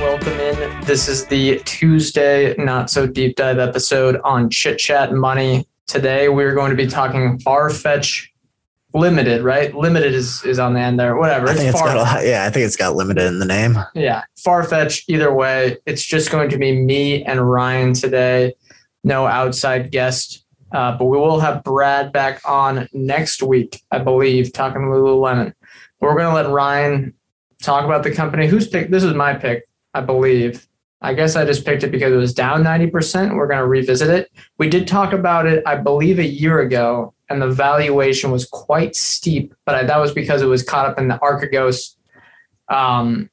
[0.00, 0.80] Welcome in.
[0.84, 5.66] This is the Tuesday not so deep dive episode on Chit Chat Money.
[5.88, 8.28] Today we're going to be talking Farfetch
[8.94, 9.74] Limited, right?
[9.74, 11.16] Limited is is on the end there.
[11.16, 11.48] Whatever.
[11.48, 13.76] I think it's, Far- got yeah, I think it's got limited in the name.
[13.94, 15.02] yeah, Farfetch.
[15.08, 18.54] Either way, it's just going to be me and Ryan today.
[19.02, 24.52] No outside guest, uh, but we will have Brad back on next week, I believe,
[24.52, 25.54] talking Lululemon.
[26.00, 27.14] We're going to let Ryan
[27.62, 28.46] talk about the company.
[28.46, 28.90] Who's pick?
[28.90, 29.67] This is my pick.
[29.94, 30.66] I believe.
[31.00, 33.36] I guess I just picked it because it was down 90%.
[33.36, 34.32] We're going to revisit it.
[34.58, 38.96] We did talk about it, I believe, a year ago, and the valuation was quite
[38.96, 41.94] steep, but I, that was because it was caught up in the Archegos.
[42.68, 43.30] Um,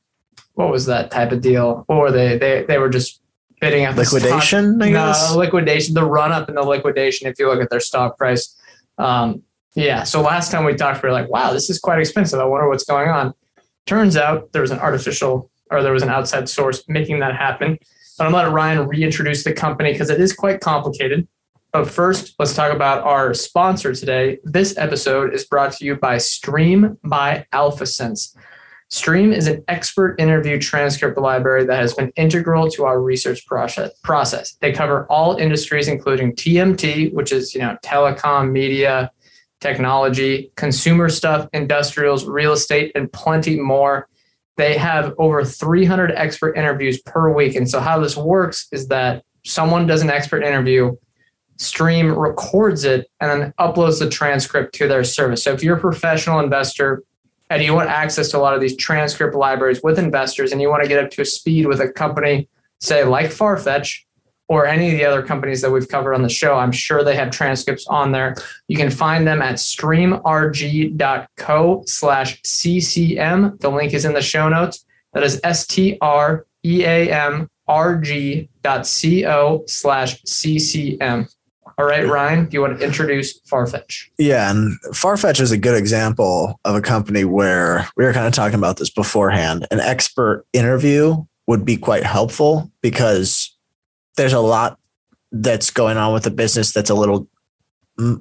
[0.54, 1.86] what was that type of deal?
[1.88, 2.38] Or were they?
[2.38, 3.20] They, they were just
[3.60, 5.32] bidding stock- Liquidation, I guess.
[5.32, 8.56] no, liquidation, the run up in the liquidation, if you look at their stock price.
[8.98, 9.42] Um,
[9.76, 10.04] yeah.
[10.04, 12.40] So last time we talked, we were like, wow, this is quite expensive.
[12.40, 13.34] I wonder what's going on.
[13.86, 17.78] Turns out there was an artificial or there was an outside source making that happen.
[18.18, 21.28] But I'm going to let Ryan reintroduce the company because it is quite complicated.
[21.74, 24.40] But first, let's talk about our sponsor today.
[24.46, 28.34] This episode is brought to you by Stream by AlphaSense.
[28.90, 34.56] Stream is an expert interview transcript library that has been integral to our research process.
[34.62, 39.12] They cover all industries, including TMT, which is you know telecom, media,
[39.60, 44.08] technology, consumer stuff, industrials, real estate, and plenty more.
[44.58, 49.24] They have over 300 expert interviews per week, and so how this works is that
[49.44, 50.96] someone does an expert interview,
[51.58, 55.44] Stream records it, and then uploads the transcript to their service.
[55.44, 57.04] So if you're a professional investor
[57.50, 60.70] and you want access to a lot of these transcript libraries with investors and you
[60.70, 62.50] want to get up to a speed with a company,
[62.82, 64.05] say like Farfetch
[64.48, 67.16] or any of the other companies that we've covered on the show, I'm sure they
[67.16, 68.36] have transcripts on there.
[68.68, 70.24] You can find them at streamrg.co
[71.88, 73.58] slash CCM.
[73.60, 74.86] The link is in the show notes.
[75.14, 81.28] That is S T R E A M R G dot C O slash CCM.
[81.78, 84.06] All right, Ryan, do you want to introduce Farfetch?
[84.18, 88.34] Yeah, and Farfetch is a good example of a company where we were kind of
[88.34, 89.68] talking about this beforehand.
[89.72, 93.55] An expert interview would be quite helpful because
[94.16, 94.80] there's a lot
[95.32, 97.28] that's going on with the business that's a little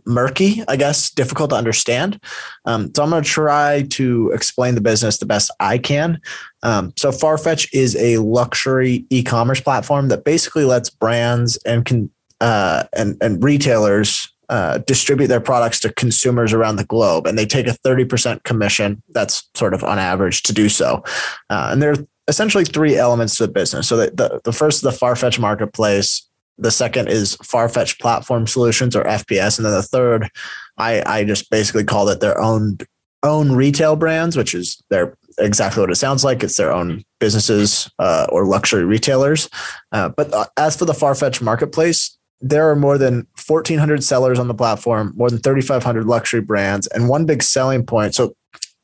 [0.06, 2.20] murky, I guess, difficult to understand.
[2.64, 6.20] Um, so I'm going to try to explain the business the best I can.
[6.62, 12.84] Um, so Farfetch is a luxury e-commerce platform that basically lets brands and can uh,
[12.94, 17.66] and and retailers uh, distribute their products to consumers around the globe, and they take
[17.66, 19.02] a thirty percent commission.
[19.10, 21.02] That's sort of on average to do so.
[21.48, 23.88] Uh, and there are essentially three elements to the business.
[23.88, 26.26] So the, the the first is the Farfetch marketplace.
[26.56, 30.28] The second is Farfetch Platform Solutions or FPS, and then the third,
[30.78, 32.78] I I just basically called it their own
[33.22, 36.42] own retail brands, which is their exactly what it sounds like.
[36.42, 39.48] It's their own businesses uh, or luxury retailers.
[39.92, 44.48] Uh, but uh, as for the Farfetch marketplace, there are more than 1,400 sellers on
[44.48, 48.14] the platform, more than 3,500 luxury brands, and one big selling point.
[48.14, 48.36] So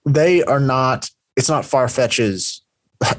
[0.04, 1.10] they are not.
[1.36, 2.59] It's not Farfetch's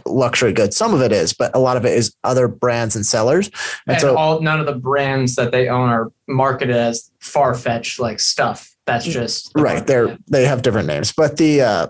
[0.06, 0.78] luxury goods.
[0.78, 3.48] Some of it is, but a lot of it is other brands and sellers.
[3.88, 7.54] And, And, so all none of the brands that they own are marketed as far
[7.56, 8.72] fetched like stuff.
[8.86, 11.88] That's just right they're they have different names but the uh,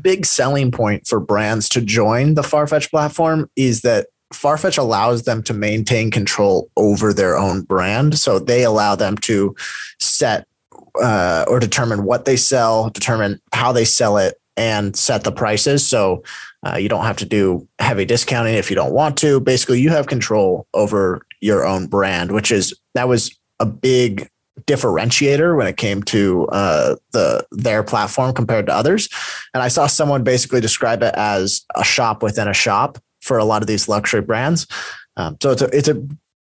[0.00, 5.42] big selling point for brands to join the farfetch platform is that farfetch allows them
[5.44, 9.54] to maintain control over their own brand so they allow them to
[10.00, 10.46] set
[11.02, 15.86] uh, or determine what they sell determine how they sell it and set the prices
[15.86, 16.22] so
[16.64, 19.90] uh, you don't have to do heavy discounting if you don't want to basically you
[19.90, 24.28] have control over your own brand which is that was a big
[24.60, 29.08] differentiator when it came to uh, the their platform compared to others.
[29.54, 33.44] And I saw someone basically describe it as a shop within a shop for a
[33.44, 34.66] lot of these luxury brands.
[35.16, 36.06] Um, so it's a it's a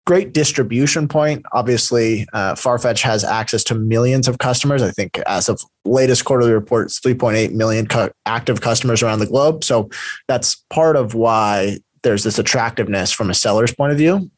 [0.07, 1.45] great distribution point.
[1.53, 4.83] Obviously, uh, Farfetch has access to millions of customers.
[4.83, 9.65] I think as of latest quarterly reports, 3.8 million cu- active customers around the globe.
[9.65, 9.89] So
[10.29, 14.31] that's part of why there's this attractiveness from a seller's point of view.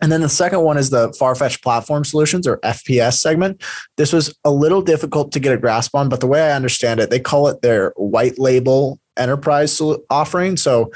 [0.00, 3.62] And then the second one is the Farfetch Platform Solutions or FPS segment.
[3.96, 7.00] This was a little difficult to get a grasp on, but the way I understand
[7.00, 10.56] it, they call it their white label enterprise offering.
[10.56, 10.92] So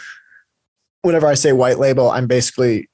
[1.02, 2.88] whenever I say white label, I'm basically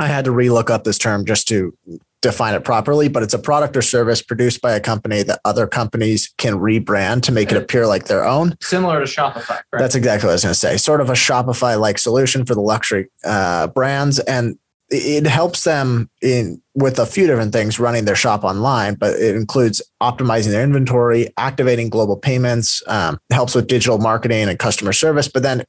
[0.00, 1.74] I had to relook up this term just to
[2.20, 5.66] define it properly, but it's a product or service produced by a company that other
[5.66, 8.56] companies can rebrand to make it appear like their own.
[8.60, 9.46] Similar to Shopify.
[9.46, 9.66] Correct?
[9.72, 10.76] That's exactly what I was going to say.
[10.76, 14.18] Sort of a Shopify like solution for the luxury uh, brands.
[14.20, 14.58] And
[14.90, 19.36] it helps them in with a few different things running their shop online, but it
[19.36, 25.28] includes optimizing their inventory, activating global payments, um, helps with digital marketing and customer service.
[25.28, 25.64] But then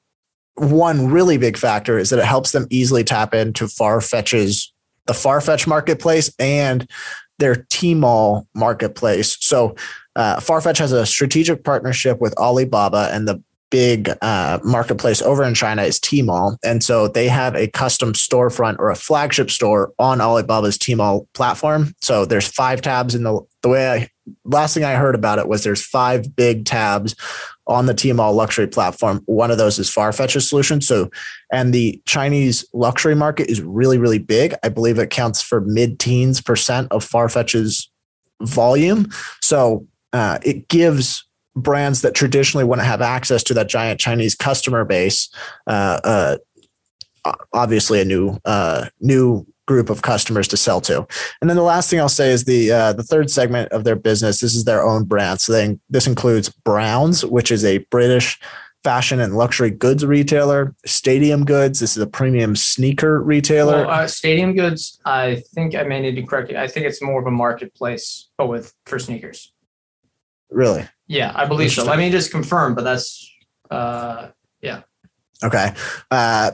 [0.59, 4.71] one really big factor is that it helps them easily tap into Farfetch's
[5.05, 6.87] the Farfetch marketplace and
[7.39, 9.37] their Tmall marketplace.
[9.39, 9.75] So
[10.15, 13.41] uh, Farfetch has a strategic partnership with Alibaba, and the
[13.71, 16.57] big uh, marketplace over in China is Tmall.
[16.63, 21.93] And so they have a custom storefront or a flagship store on Alibaba's Tmall platform.
[22.01, 24.09] So there's five tabs in the the way I
[24.45, 27.15] last thing I heard about it was there's five big tabs
[27.67, 29.21] on the Tmall luxury platform.
[29.25, 30.81] One of those is Farfetch's solution.
[30.81, 31.09] So,
[31.51, 34.55] and the Chinese luxury market is really, really big.
[34.63, 37.89] I believe it counts for mid teens percent of Farfetch's
[38.41, 39.09] volume.
[39.41, 44.85] So, uh, it gives brands that traditionally wouldn't have access to that giant Chinese customer
[44.85, 45.29] base,
[45.67, 51.05] uh, uh, obviously a new, uh, new group of customers to sell to.
[51.39, 53.95] And then the last thing I'll say is the uh, the third segment of their
[53.95, 54.39] business.
[54.39, 55.39] This is their own brand.
[55.39, 58.39] So they, this includes Browns, which is a British
[58.83, 60.73] fashion and luxury goods retailer.
[60.85, 61.79] Stadium Goods.
[61.79, 63.85] This is a premium sneaker retailer.
[63.85, 64.99] Well, uh, Stadium Goods.
[65.05, 66.57] I think I may need to correct you.
[66.57, 69.53] I think it's more of a marketplace, but with for sneakers.
[70.49, 70.87] Really?
[71.07, 71.83] Yeah, I believe so.
[71.83, 73.31] Let me just confirm, but that's
[73.69, 74.29] uh,
[74.61, 74.81] yeah.
[75.43, 75.73] Okay.
[76.09, 76.51] Uh,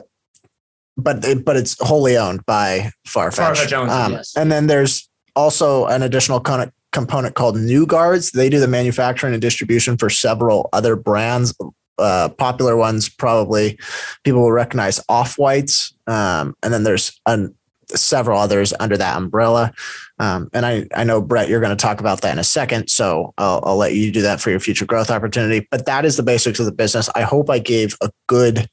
[0.96, 3.54] but but it's wholly owned by Farfetch.
[3.56, 4.36] Farfetch owns it, Um, yes.
[4.36, 8.30] And then there's also an additional con- component called New Guards.
[8.30, 11.54] They do the manufacturing and distribution for several other brands.
[11.98, 13.78] Uh, popular ones probably
[14.22, 17.54] people will recognize Off Whites, um, and then there's an,
[17.88, 19.72] several others under that umbrella.
[20.18, 22.88] Um, and I I know Brett, you're going to talk about that in a second,
[22.88, 25.66] so I'll, I'll let you do that for your future growth opportunity.
[25.70, 27.08] But that is the basics of the business.
[27.14, 28.68] I hope I gave a good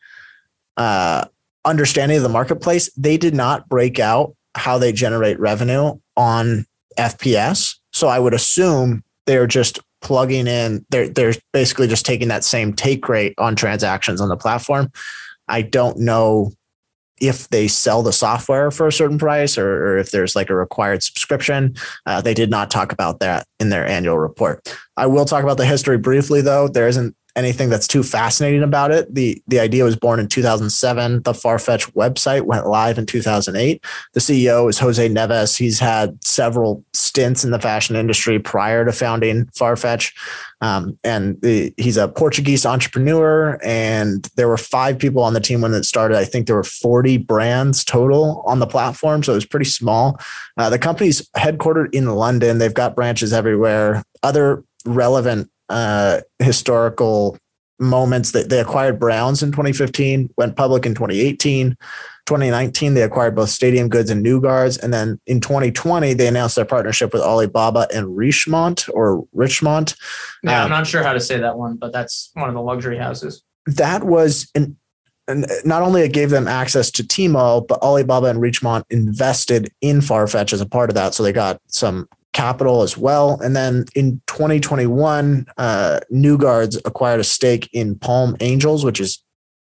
[0.76, 1.26] uh,
[1.66, 2.92] understanding of the marketplace.
[2.96, 6.66] They did not break out how they generate revenue on
[6.98, 7.76] FPS.
[7.92, 12.74] So I would assume they're just plugging in, they're, they're basically just taking that same
[12.74, 14.92] take rate on transactions on the platform.
[15.48, 16.52] I don't know
[17.22, 20.56] if they sell the software for a certain price or, or if there's like a
[20.56, 21.76] required subscription.
[22.06, 24.76] Uh, they did not talk about that in their annual report.
[24.98, 26.68] I will talk about the history briefly, though.
[26.68, 29.14] There isn't anything that's too fascinating about it.
[29.14, 31.24] The the idea was born in 2007.
[31.24, 33.84] The Farfetch website went live in 2008.
[34.14, 35.58] The CEO is Jose Neves.
[35.58, 40.14] He's had several stints in the fashion industry prior to founding Farfetch.
[40.62, 45.60] Um, and the, he's a Portuguese entrepreneur, and there were five people on the team
[45.60, 46.18] when it started.
[46.18, 50.18] I think there were 40 brands total on the platform, so it was pretty small.
[50.58, 52.60] Uh, the company's headquartered in London.
[52.60, 54.04] They've got branches everywhere.
[54.22, 57.38] Other relevant uh, historical
[57.80, 61.76] moments that they acquired Browns in 2015, went public in 2018.
[62.26, 64.78] 2019, they acquired both Stadium Goods and New Guards.
[64.78, 69.96] And then in 2020, they announced their partnership with Alibaba and Richemont or Richmont.
[70.42, 72.62] Yeah, Um, I'm not sure how to say that one, but that's one of the
[72.62, 73.44] luxury houses.
[73.66, 74.78] That was an
[75.28, 80.00] and not only it gave them access to Tmall, but Alibaba and Richemont invested in
[80.00, 81.14] Farfetch as a part of that.
[81.14, 83.40] So they got some capital as well.
[83.42, 89.24] And then in 2021, uh, New Guards acquired a stake in Palm Angels, which is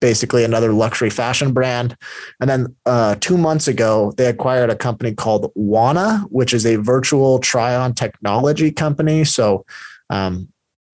[0.00, 1.96] basically another luxury fashion brand.
[2.40, 6.76] And then uh, two months ago, they acquired a company called Wana, which is a
[6.76, 9.24] virtual try on technology company.
[9.24, 9.64] So,
[10.10, 10.48] um,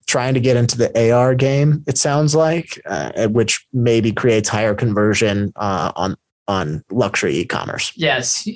[0.07, 4.75] trying to get into the AR game, it sounds like, uh, which maybe creates higher
[4.75, 6.17] conversion uh, on
[6.49, 7.93] on luxury e-commerce.
[7.97, 8.47] Yes,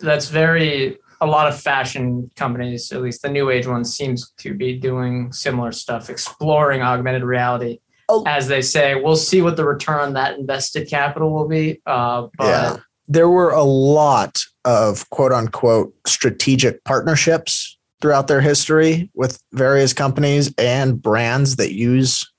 [0.00, 4.54] that's very a lot of fashion companies, at least the new age ones, seems to
[4.54, 7.80] be doing similar stuff, exploring augmented reality.
[8.08, 8.24] Oh.
[8.26, 11.80] As they say, we'll see what the return on that invested capital will be.
[11.86, 12.76] Uh, but Yeah.
[13.06, 20.54] There were a lot of quote unquote strategic partnerships throughout their history with various companies
[20.56, 22.30] and brands that use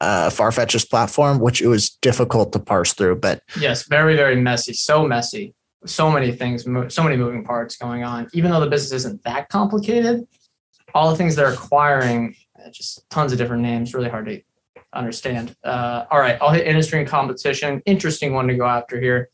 [0.00, 3.16] uh, Farfetch's platform, which it was difficult to parse through.
[3.16, 4.72] But yes, very, very messy.
[4.74, 5.54] So messy.
[5.84, 8.28] So many things, so many moving parts going on.
[8.32, 10.26] Even though the business isn't that complicated,
[10.94, 14.40] all the things they're acquiring, uh, just tons of different names, really hard to
[14.92, 15.54] understand.
[15.62, 17.82] Uh, all right, I'll hit industry and competition.
[17.86, 19.28] Interesting one to go after here.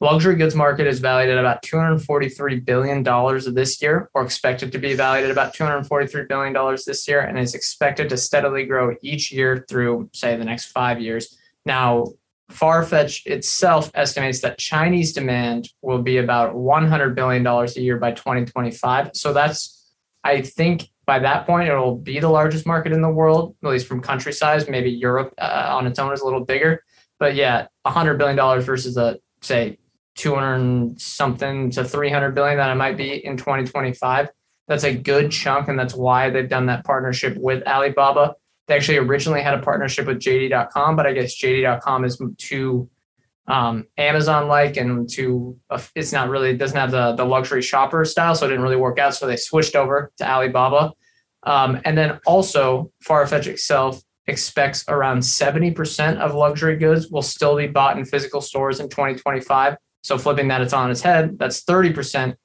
[0.00, 3.04] luxury goods market is valued at about $243 billion
[3.54, 7.54] this year, or expected to be valued at about $243 billion this year, and is
[7.54, 11.38] expected to steadily grow each year through, say, the next five years.
[11.66, 12.06] Now,
[12.50, 19.10] Farfetch itself estimates that Chinese demand will be about $100 billion a year by 2025.
[19.14, 19.92] So that's,
[20.24, 23.86] I think, by that point, it'll be the largest market in the world, at least
[23.86, 24.68] from country size.
[24.68, 26.84] Maybe Europe uh, on its own is a little bigger.
[27.18, 29.78] But yeah, $100 billion versus a, say,
[30.16, 34.28] 200 something to 300 billion that it might be in 2025.
[34.68, 35.68] That's a good chunk.
[35.68, 38.34] And that's why they've done that partnership with Alibaba.
[38.70, 42.88] They actually originally had a partnership with JD.com, but I guess JD.com is too
[43.48, 45.58] um, Amazon like and to
[45.96, 48.76] it's not really it doesn't have the the luxury shopper style, so it didn't really
[48.76, 49.16] work out.
[49.16, 50.92] So they switched over to Alibaba,
[51.42, 57.66] um, and then also Farfetch itself expects around 70% of luxury goods will still be
[57.66, 59.78] bought in physical stores in 2025.
[60.02, 61.40] So flipping that, it's on its head.
[61.40, 62.36] That's 30%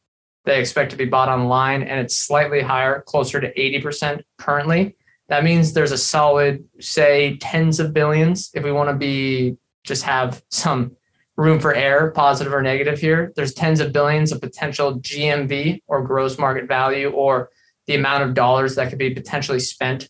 [0.45, 4.95] they expect to be bought online, and it's slightly higher, closer to 80% currently.
[5.27, 8.51] That means there's a solid, say, tens of billions.
[8.53, 10.95] If we want to be just have some
[11.35, 16.01] room for error, positive or negative here, there's tens of billions of potential GMV or
[16.01, 17.49] gross market value or
[17.87, 20.09] the amount of dollars that could be potentially spent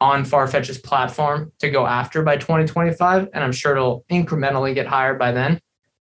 [0.00, 3.28] on Farfetch's platform to go after by 2025.
[3.34, 5.60] And I'm sure it'll incrementally get higher by then.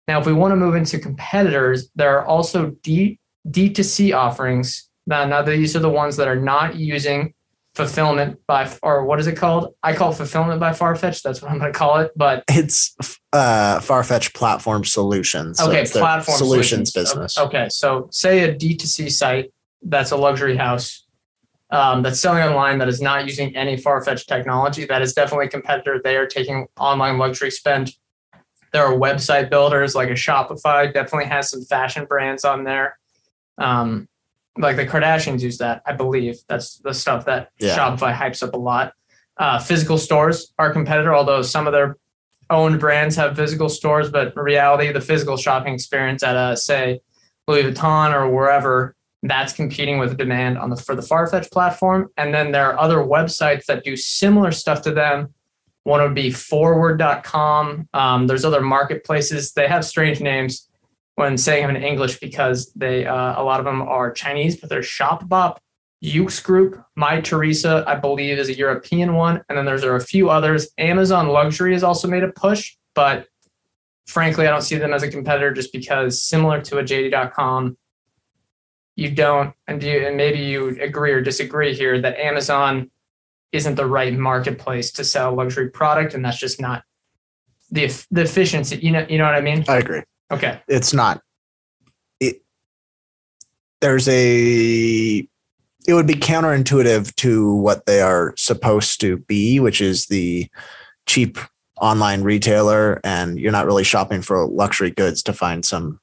[0.08, 4.90] Now, if we want to move into competitors, there are also D, D2C offerings.
[5.06, 7.34] Now, now these are the ones that are not using
[7.76, 9.74] fulfillment by, or what is it called?
[9.82, 11.22] I call fulfillment by Farfetch.
[11.22, 12.12] That's what I'm going to call it.
[12.16, 12.96] But it's
[13.34, 15.58] uh, Farfetch Platform Solutions.
[15.58, 17.38] So okay, platform solutions, solutions business.
[17.38, 19.52] Okay, so say a D2C site
[19.82, 21.06] that's a luxury house
[21.70, 24.86] um, that's selling online that is not using any Farfetch technology.
[24.86, 26.00] That is definitely a competitor.
[26.04, 27.94] They are taking online luxury spend
[28.74, 32.98] there are website builders like a Shopify, definitely has some fashion brands on there.
[33.60, 34.10] Um,
[34.58, 36.40] like the Kardashians use that, I believe.
[36.48, 37.78] That's the stuff that yeah.
[37.78, 38.94] Shopify hypes up a lot.
[39.38, 41.98] Uh, physical stores are competitor, although some of their
[42.50, 47.02] owned brands have physical stores, but in reality, the physical shopping experience at a say
[47.48, 52.10] Louis Vuitton or wherever that's competing with demand on the for the Farfetch platform.
[52.18, 55.34] And then there are other websites that do similar stuff to them
[55.84, 57.90] one would be forward.com.
[57.94, 59.52] Um, there's other marketplaces.
[59.52, 60.70] They have strange names
[61.16, 64.70] when saying them in English because they uh, a lot of them are Chinese, but
[64.70, 65.58] there's Shopbop,
[66.04, 69.42] Yoox Group, Mytheresa, I believe, is a European one.
[69.48, 70.70] And then there's are a few others.
[70.78, 73.28] Amazon Luxury has also made a push, but
[74.06, 77.78] frankly, I don't see them as a competitor just because similar to a JD.com,
[78.96, 82.92] you don't, and, you, and maybe you agree or disagree here that Amazon
[83.54, 86.84] isn't the right marketplace to sell luxury product, and that's just not
[87.72, 88.78] the the efficiency.
[88.78, 89.64] You know, you know what I mean?
[89.68, 90.02] I agree.
[90.32, 91.22] Okay, it's not.
[92.20, 92.42] It
[93.82, 95.28] there's a
[95.86, 100.50] it would be counterintuitive to what they are supposed to be, which is the
[101.06, 101.38] cheap
[101.82, 106.00] online retailer, and you're not really shopping for luxury goods to find some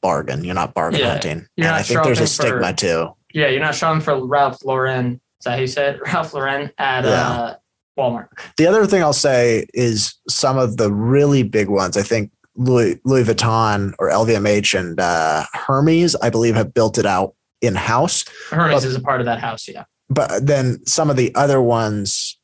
[0.00, 0.44] bargain.
[0.44, 1.46] You're not bargain yeah, hunting.
[1.56, 3.08] and I think there's a stigma for, too.
[3.32, 7.04] Yeah, you're not shopping for Ralph Lauren is that how you said Ralph Lauren at
[7.04, 7.10] yeah.
[7.10, 7.54] uh,
[7.98, 8.28] Walmart.
[8.56, 11.96] The other thing I'll say is some of the really big ones.
[11.96, 17.06] I think Louis, Louis Vuitton or LVMH and uh, Hermes, I believe, have built it
[17.06, 18.24] out in house.
[18.50, 19.84] Hermes but, is a part of that house, yeah.
[20.10, 22.38] But then some of the other ones,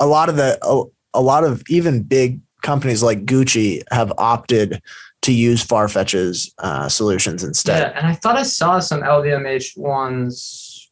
[0.00, 4.80] a lot of the a, a lot of even big companies like Gucci have opted
[5.22, 7.80] to use Farfetch's uh, solutions instead.
[7.80, 10.90] Yeah, and I thought I saw some LVMH ones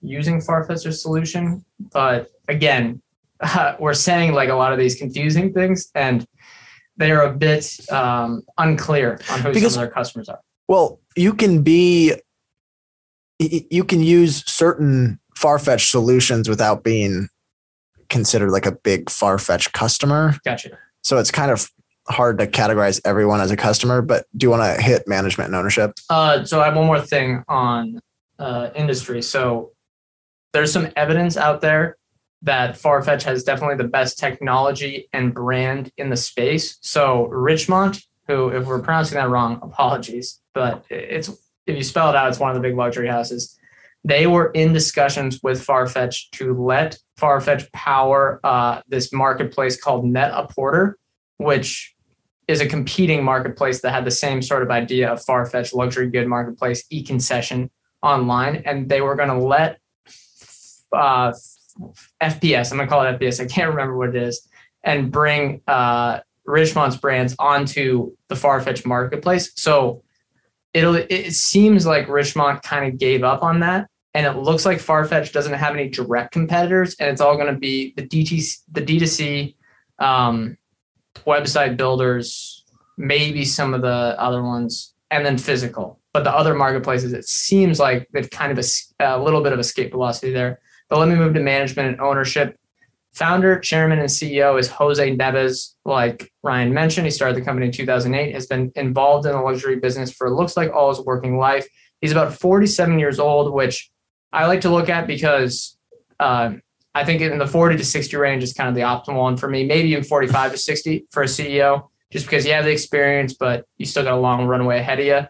[0.00, 1.64] using Farfetch's solution.
[1.92, 3.02] But again,
[3.40, 6.26] uh, we're saying like a lot of these confusing things, and
[6.96, 10.40] they are a bit um, unclear on who because, some of their customers are.
[10.68, 12.14] Well, you can be,
[13.38, 17.28] you can use certain Farfetch solutions without being
[18.08, 20.34] considered like a big Farfetch customer.
[20.44, 20.78] Gotcha.
[21.02, 21.70] So it's kind of
[22.08, 25.56] hard to categorize everyone as a customer, but do you want to hit management and
[25.56, 25.92] ownership?
[26.10, 28.00] Uh, so I have one more thing on
[28.38, 29.22] uh, industry.
[29.22, 29.72] So
[30.52, 31.96] there's some evidence out there
[32.44, 36.78] that Farfetch has definitely the best technology and brand in the space.
[36.80, 41.28] So Richmond, who, if we're pronouncing that wrong, apologies, but it's
[41.66, 43.58] if you spell it out, it's one of the big luxury houses.
[44.04, 50.98] They were in discussions with Farfetch to let Farfetch power uh, this marketplace called Net-a-Porter,
[51.38, 51.94] which
[52.46, 56.28] is a competing marketplace that had the same sort of idea of Farfetch luxury good
[56.28, 57.70] marketplace e-concession
[58.02, 59.78] online, and they were going to let
[60.92, 61.32] uh,
[62.20, 62.70] FPS.
[62.70, 63.40] I'm gonna call it FPS.
[63.40, 64.48] I can't remember what it is,
[64.82, 69.52] and bring uh, Richmont's brands onto the Farfetch marketplace.
[69.56, 70.02] So
[70.72, 73.88] it'll it seems like Richmond kind of gave up on that.
[74.12, 77.58] And it looks like Farfetch doesn't have any direct competitors, and it's all going to
[77.58, 79.56] be the DTC, the D2C
[79.98, 80.56] um,
[81.26, 82.64] website builders,
[82.96, 86.00] maybe some of the other ones, and then physical.
[86.12, 89.58] But the other marketplaces, it seems like they've kind of a, a little bit of
[89.58, 90.60] escape velocity there.
[90.88, 92.58] But let me move to management and ownership.
[93.12, 95.74] Founder, chairman, and CEO is Jose Neves.
[95.84, 99.76] Like Ryan mentioned, he started the company in 2008, has been involved in the luxury
[99.76, 101.66] business for looks like all his working life.
[102.00, 103.90] He's about 47 years old, which
[104.32, 105.76] I like to look at because
[106.18, 106.54] uh,
[106.94, 109.48] I think in the 40 to 60 range is kind of the optimal one for
[109.48, 113.34] me, maybe even 45 to 60 for a CEO, just because you have the experience,
[113.34, 115.20] but you still got a long runway ahead of you.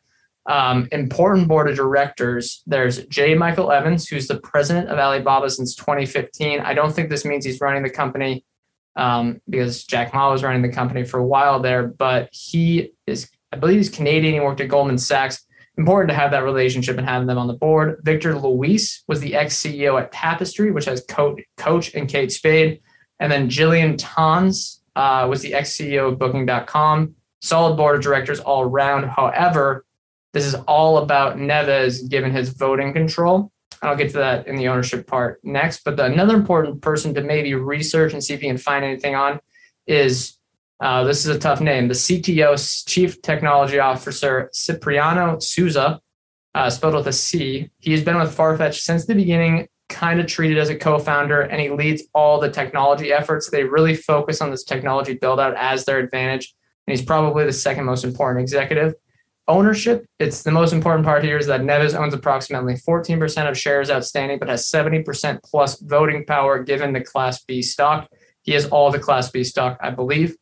[0.46, 2.62] Um, important board of directors.
[2.66, 3.34] There's J.
[3.34, 6.60] Michael Evans, who's the president of Alibaba since 2015.
[6.60, 8.44] I don't think this means he's running the company
[8.96, 13.30] um, because Jack Ma was running the company for a while there, but he is,
[13.52, 14.34] I believe he's Canadian.
[14.34, 15.44] He worked at Goldman Sachs.
[15.76, 17.98] Important to have that relationship and having them on the board.
[18.02, 22.80] Victor Luis was the ex CEO at Tapestry, which has Coach, and Kate Spade.
[23.18, 27.16] And then Gillian Tans uh, was the ex CEO of Booking.com.
[27.40, 29.08] Solid board of directors all around.
[29.08, 29.83] However,
[30.34, 33.52] this is all about Neves given his voting control.
[33.82, 35.84] I'll get to that in the ownership part next.
[35.84, 39.14] But the, another important person to maybe research and see if you can find anything
[39.14, 39.38] on
[39.86, 40.36] is
[40.80, 41.86] uh, this is a tough name.
[41.86, 46.00] The CTO, Chief Technology Officer Cipriano Souza,
[46.54, 47.70] uh, spelled with a C.
[47.78, 51.60] He has been with Farfetch since the beginning, kind of treated as a co-founder, and
[51.60, 53.50] he leads all the technology efforts.
[53.50, 56.54] They really focus on this technology build out as their advantage,
[56.86, 58.94] and he's probably the second most important executive
[59.46, 63.90] ownership, it's the most important part here is that Neves owns approximately 14% of shares
[63.90, 68.08] outstanding, but has 70% plus voting power given the Class B stock.
[68.42, 70.36] He has all the Class B stock, I believe.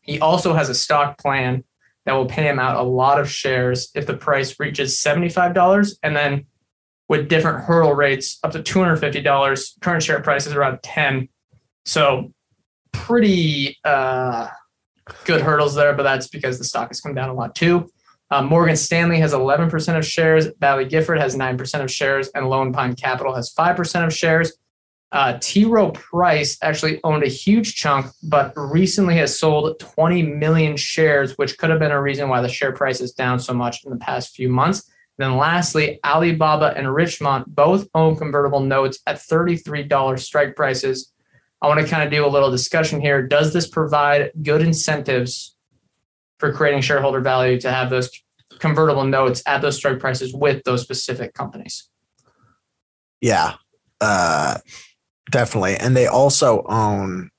[0.00, 1.64] He also has a stock plan
[2.04, 6.16] that will pay him out a lot of shares if the price reaches $75 and
[6.16, 6.46] then
[7.08, 9.80] with different hurdle rates up to $250.
[9.80, 11.28] Current share price is around 10.
[11.84, 12.32] So
[12.92, 14.48] pretty uh,
[15.24, 17.88] good hurdles there, but that's because the stock has come down a lot too.
[18.32, 22.72] Uh, Morgan Stanley has 11% of shares, Baillie Gifford has 9% of shares, and Lone
[22.72, 24.54] Pine Capital has 5% of shares.
[25.12, 25.66] Uh, T.
[25.66, 31.58] Rowe Price actually owned a huge chunk, but recently has sold 20 million shares, which
[31.58, 33.98] could have been a reason why the share price is down so much in the
[33.98, 34.90] past few months.
[35.18, 41.12] Then, lastly, Alibaba and Richmond both own convertible notes at $33 strike prices.
[41.60, 43.28] I want to kind of do a little discussion here.
[43.28, 45.54] Does this provide good incentives
[46.42, 48.10] for creating shareholder value to have those
[48.62, 51.88] convertible notes at those strike prices with those specific companies.
[53.20, 53.54] Yeah,
[54.00, 54.58] uh,
[55.30, 55.76] definitely.
[55.76, 57.30] And they also own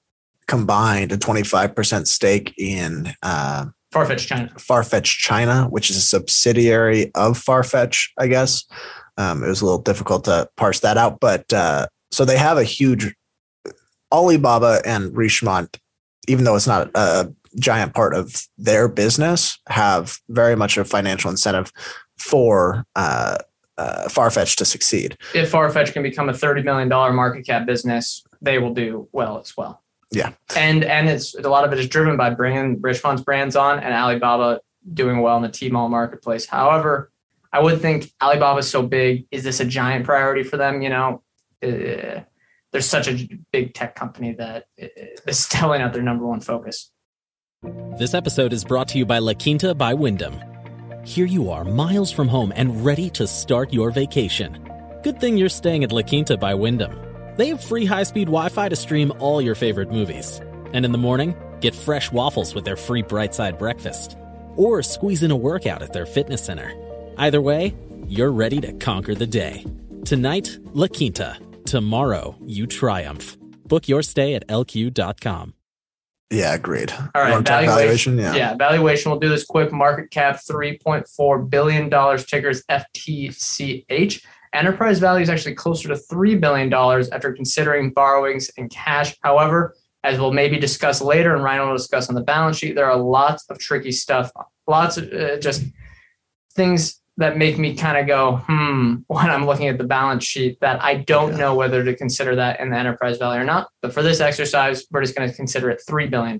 [0.47, 4.51] combined a 25% stake in uh, Farfetch China.
[4.57, 8.65] Farfetch China, which is a subsidiary of Farfetch, I guess.
[9.17, 12.57] Um, it was a little difficult to parse that out, but uh, so they have
[12.57, 13.15] a huge
[14.11, 15.77] Alibaba and Richemont,
[16.27, 21.29] even though it's not a giant part of their business have very much a financial
[21.29, 21.71] incentive
[22.17, 23.37] for uh,
[23.77, 25.17] uh, Farfetch to succeed.
[25.33, 29.39] If Farfetch can become a thirty million dollar market cap business, they will do well
[29.39, 29.81] as well.
[30.11, 33.79] Yeah, and and it's a lot of it is driven by bringing Richmont's brands on
[33.79, 34.61] and Alibaba
[34.93, 36.45] doing well in the Tmall marketplace.
[36.45, 37.11] However,
[37.51, 39.25] I would think Alibaba's so big.
[39.31, 40.81] Is this a giant priority for them?
[40.81, 41.23] You know,
[41.63, 42.21] uh,
[42.71, 46.91] they're such a big tech company that it's telling out their number one focus.
[47.63, 50.37] This episode is brought to you by La Quinta by Wyndham.
[51.05, 54.69] Here you are, miles from home and ready to start your vacation.
[55.01, 56.99] Good thing you're staying at La Quinta by Wyndham.
[57.37, 60.41] They have free high speed Wi Fi to stream all your favorite movies.
[60.73, 64.17] And in the morning, get fresh waffles with their free bright side breakfast.
[64.57, 66.69] Or squeeze in a workout at their fitness center.
[67.17, 67.73] Either way,
[68.07, 69.65] you're ready to conquer the day.
[70.03, 71.37] Tonight, La Quinta.
[71.65, 73.37] Tomorrow, you triumph.
[73.67, 75.53] Book your stay at lq.com.
[76.33, 76.91] Yeah, agreed.
[76.91, 78.17] All right, valuation, valuation.
[78.17, 79.11] Yeah, yeah, valuation.
[79.11, 79.71] We'll do this quick.
[79.71, 82.25] Market cap three point four billion dollars.
[82.25, 84.25] Tickers FTCH.
[84.53, 89.15] Enterprise value is actually closer to three billion dollars after considering borrowings and cash.
[89.21, 92.89] However, as we'll maybe discuss later, and Ryan will discuss on the balance sheet, there
[92.89, 94.31] are lots of tricky stuff,
[94.67, 95.63] lots of uh, just
[96.55, 100.59] things that make me kind of go, hmm, when I'm looking at the balance sheet,
[100.61, 101.37] that I don't yeah.
[101.37, 103.69] know whether to consider that in the enterprise value or not.
[103.81, 106.39] But for this exercise, we're just going to consider it $3 billion.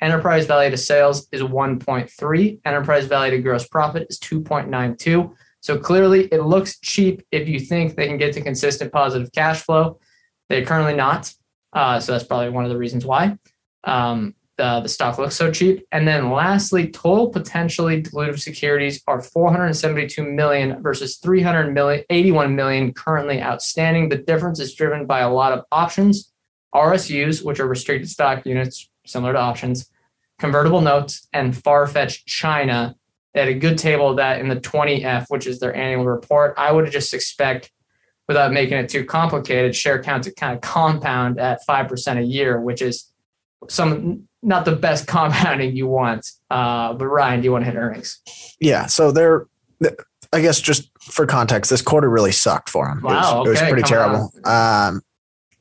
[0.00, 5.34] Enterprise value to sales is 1.3, enterprise value to gross profit is 2.92.
[5.60, 9.62] So clearly, it looks cheap if you think they can get to consistent positive cash
[9.62, 9.98] flow.
[10.48, 11.32] They're currently not.
[11.72, 13.36] Uh, so that's probably one of the reasons why.
[13.82, 15.84] Um, the, the stock looks so cheap.
[15.90, 22.92] And then lastly, total potentially dilutive securities are 472 million versus 300 million, 81 million
[22.92, 24.08] currently outstanding.
[24.08, 26.32] The difference is driven by a lot of options,
[26.74, 29.90] RSUs, which are restricted stock units, similar to options,
[30.38, 32.94] convertible notes, and Farfetch China.
[33.32, 36.54] They had a good table of that in the 20F, which is their annual report.
[36.56, 37.72] I would just expect,
[38.28, 42.60] without making it too complicated, share count to kind of compound at 5% a year,
[42.60, 43.12] which is
[43.68, 46.30] some not the best compounding you want.
[46.50, 48.20] Uh, but Ryan, do you want to hit earnings?
[48.60, 48.86] Yeah.
[48.86, 49.46] So they're,
[50.32, 53.00] I guess, just for context, this quarter really sucked for them.
[53.02, 53.42] Wow.
[53.44, 54.32] It was, okay, it was pretty terrible.
[54.44, 55.02] Um,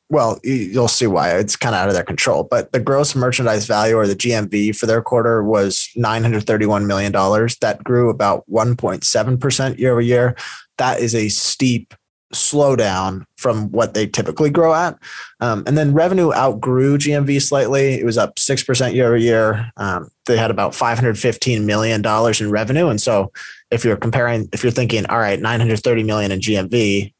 [0.09, 2.43] well, you'll see why it's kind of out of their control.
[2.43, 7.11] But the gross merchandise value or the GMV for their quarter was $931 million.
[7.11, 10.35] That grew about 1.7% year over year.
[10.77, 11.95] That is a steep
[12.33, 14.97] slowdown from what they typically grow at.
[15.39, 17.99] Um, and then revenue outgrew GMV slightly.
[17.99, 19.71] It was up 6% year over year.
[19.77, 22.87] Um, they had about $515 million in revenue.
[22.87, 23.31] And so
[23.71, 27.13] if you're comparing, if you're thinking, all right, 930 million in GMV,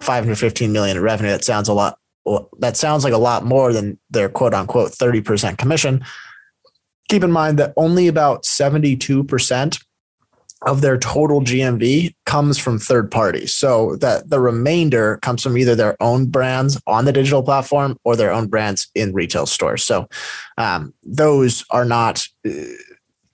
[0.00, 1.98] 515 million in revenue, that sounds a lot.
[2.58, 6.04] That sounds like a lot more than their quote unquote 30% commission.
[7.08, 9.84] Keep in mind that only about 72%
[10.62, 13.54] of their total GMV comes from third parties.
[13.54, 18.16] So that the remainder comes from either their own brands on the digital platform or
[18.16, 19.84] their own brands in retail stores.
[19.84, 20.08] So
[20.56, 22.26] um, those are not.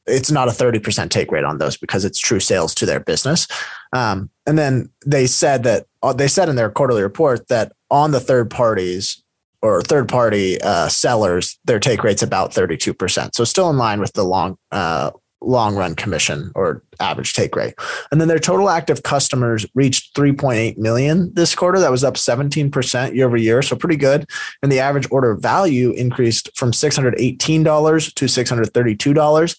[0.07, 3.49] It's not a 30% take rate on those because it's true sales to their business.
[3.95, 8.11] Um, and then they said that uh, they said in their quarterly report that on
[8.11, 9.23] the third parties
[9.63, 13.35] or third party uh, sellers, their take rate's about 32%.
[13.35, 15.11] So still in line with the long uh,
[15.47, 17.75] long run commission or average take rate.
[18.11, 21.81] And then their total active customers reached 3.8 million this quarter.
[21.81, 23.63] That was up 17% year over year.
[23.63, 24.29] So pretty good.
[24.63, 29.57] And the average order value increased from $618 to $632.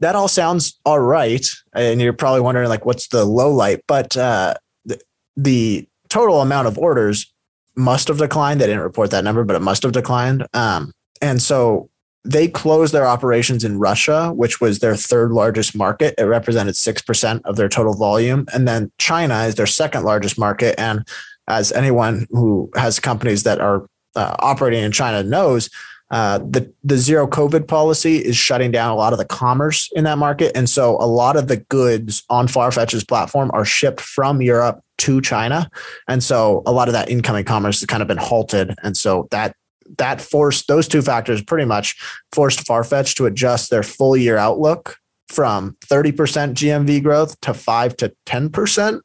[0.00, 1.46] That all sounds all right.
[1.74, 3.84] And you're probably wondering, like, what's the low light?
[3.86, 4.54] But uh,
[4.84, 5.00] the,
[5.36, 7.32] the total amount of orders
[7.76, 8.60] must have declined.
[8.60, 10.46] They didn't report that number, but it must have declined.
[10.52, 11.88] Um, and so
[12.24, 16.14] they closed their operations in Russia, which was their third largest market.
[16.18, 18.46] It represented 6% of their total volume.
[18.54, 20.78] And then China is their second largest market.
[20.78, 21.06] And
[21.48, 25.68] as anyone who has companies that are uh, operating in China knows,
[26.12, 30.04] uh, the the zero COVID policy is shutting down a lot of the commerce in
[30.04, 34.42] that market, and so a lot of the goods on Farfetch's platform are shipped from
[34.42, 35.70] Europe to China,
[36.06, 39.26] and so a lot of that incoming commerce has kind of been halted, and so
[39.30, 39.56] that
[39.98, 41.96] that forced those two factors pretty much
[42.32, 44.96] forced Farfetch to adjust their full year outlook
[45.28, 46.12] from 30%
[46.52, 49.00] GMV growth to 5 to 10%.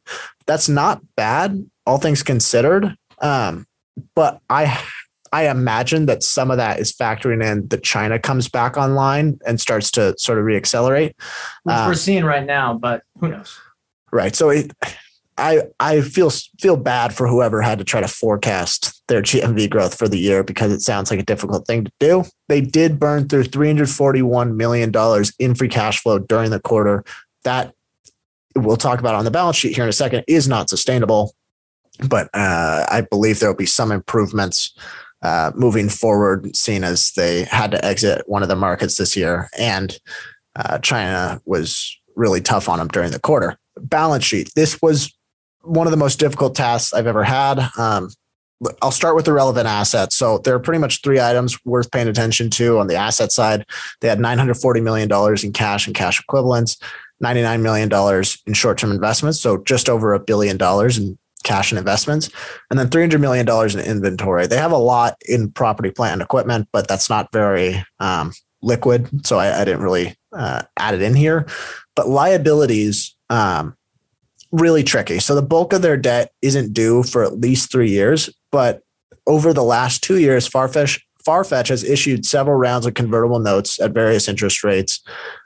[0.45, 2.95] That's not bad, all things considered.
[3.21, 3.65] Um,
[4.15, 4.79] but I
[5.33, 9.59] I imagine that some of that is factoring in that China comes back online and
[9.59, 11.13] starts to sort of reaccelerate.
[11.63, 13.59] Which um, we're seeing right now, but who knows?
[14.11, 14.35] Right.
[14.35, 14.71] So it
[15.37, 19.97] I I feel feel bad for whoever had to try to forecast their GMV growth
[19.97, 22.23] for the year because it sounds like a difficult thing to do.
[22.47, 27.03] They did burn through 341 million dollars in free cash flow during the quarter.
[27.43, 27.73] That
[28.55, 31.35] we'll talk about on the balance sheet here in a second is not sustainable,
[32.09, 34.73] but uh, I believe there will be some improvements
[35.21, 39.49] uh, moving forward, seeing as they had to exit one of the markets this year,
[39.57, 39.99] and
[40.55, 44.51] uh, China was really tough on them during the quarter balance sheet.
[44.55, 45.13] This was
[45.67, 47.69] one of the most difficult tasks I've ever had.
[47.77, 48.09] Um,
[48.81, 50.15] I'll start with the relevant assets.
[50.15, 53.65] So there are pretty much three items worth paying attention to on the asset side.
[54.01, 55.11] They had $940 million
[55.43, 56.77] in cash and cash equivalents,
[57.23, 59.39] $99 million in short term investments.
[59.39, 62.29] So just over a billion dollars in cash and investments,
[62.69, 64.47] and then $300 million in inventory.
[64.47, 69.25] They have a lot in property, plant, and equipment, but that's not very um, liquid.
[69.25, 71.47] So I, I didn't really uh, add it in here.
[71.95, 73.76] But liabilities, um,
[74.51, 75.19] really tricky.
[75.19, 78.81] So the bulk of their debt isn't due for at least three years, but
[79.25, 83.91] over the last two years, Farfetch Farfetch has issued several rounds of convertible notes at
[83.91, 85.01] various interest rates.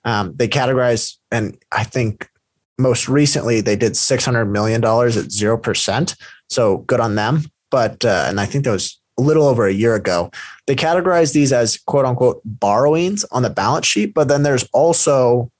[0.06, 2.30] Um, they categorize, and I think
[2.78, 6.16] most recently they did six hundred million dollars at zero percent.
[6.50, 7.46] So good on them.
[7.72, 10.30] But uh, and I think that was a little over a year ago.
[10.68, 15.52] They categorize these as quote unquote borrowings on the balance sheet, but then there's also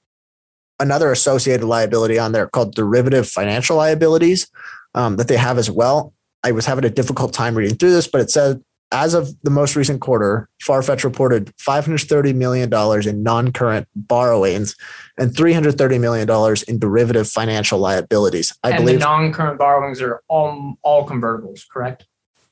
[0.82, 4.48] another associated liability on there called derivative financial liabilities
[4.94, 6.12] um, that they have as well.
[6.44, 9.50] I was having a difficult time reading through this, but it said as of the
[9.50, 12.72] most recent quarter, Farfetch reported $530 million
[13.08, 14.76] in non current borrowings
[15.16, 18.56] and $330 million in derivative financial liabilities.
[18.62, 22.06] I and believe the non current borrowings are all, all convertibles, correct?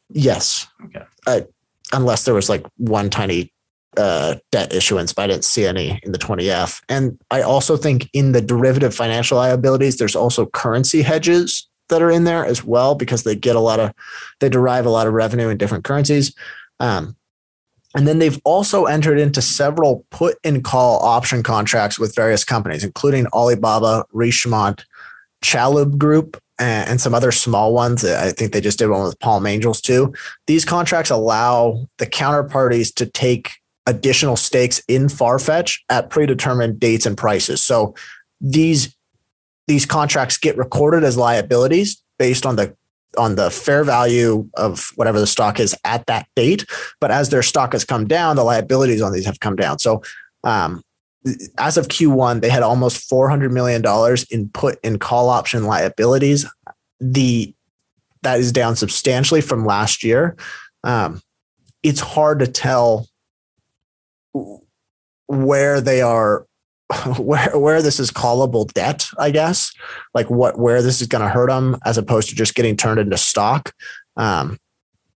[0.08, 0.66] Yes.
[0.86, 1.04] Okay.
[1.26, 1.42] Uh,
[1.92, 3.52] unless there was like one tiny
[3.96, 6.82] uh, debt issuance, but I didn't see any in the 20F.
[6.88, 12.10] And I also think in the derivative financial liabilities, there's also currency hedges that are
[12.10, 13.92] in there as well because they get a lot of,
[14.38, 16.34] they derive a lot of revenue in different currencies.
[16.78, 17.16] Um,
[17.96, 22.84] and then they've also entered into several put and call option contracts with various companies,
[22.84, 24.84] including Alibaba, Richemont,
[25.42, 28.04] Chalhoub Group, and some other small ones.
[28.04, 30.14] I think they just did one with Palm Angels too.
[30.46, 33.59] These contracts allow the counterparties to take
[33.90, 37.62] additional stakes in Farfetch at predetermined dates and prices.
[37.62, 37.94] So
[38.40, 38.94] these
[39.66, 42.74] these contracts get recorded as liabilities based on the
[43.18, 46.64] on the fair value of whatever the stock is at that date.
[47.00, 49.80] But as their stock has come down, the liabilities on these have come down.
[49.80, 50.02] So
[50.44, 50.82] um,
[51.58, 53.82] as of Q1, they had almost $400 million
[54.30, 56.46] in put and call option liabilities.
[57.00, 57.52] The
[58.22, 60.36] that is down substantially from last year.
[60.84, 61.20] Um,
[61.82, 63.08] it's hard to tell
[65.26, 66.46] where they are
[67.18, 69.72] where where this is callable debt, I guess,
[70.14, 73.00] like what where this is going to hurt them as opposed to just getting turned
[73.00, 73.72] into stock.
[74.16, 74.58] Um,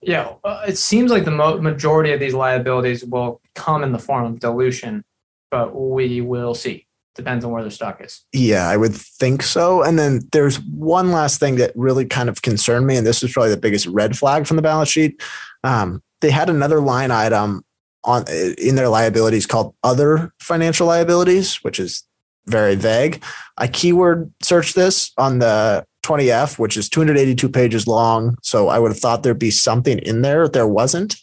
[0.02, 4.00] yeah, uh, it seems like the mo- majority of these liabilities will come in the
[4.00, 5.04] form of dilution,
[5.50, 6.88] but we will see.
[7.16, 8.24] Depends on where the stock is.
[8.34, 9.84] Yeah, I would think so.
[9.84, 13.32] And then there's one last thing that really kind of concerned me, and this is
[13.32, 15.22] probably the biggest red flag from the balance sheet.
[15.64, 17.64] Um, they had another line item
[18.04, 18.26] on
[18.58, 22.04] in their liabilities called other financial liabilities, which is
[22.46, 23.24] very vague.
[23.58, 28.38] I keyword searched this on the 20F, which is 282 pages long.
[28.44, 30.48] So I would have thought there'd be something in there.
[30.48, 31.16] There wasn't.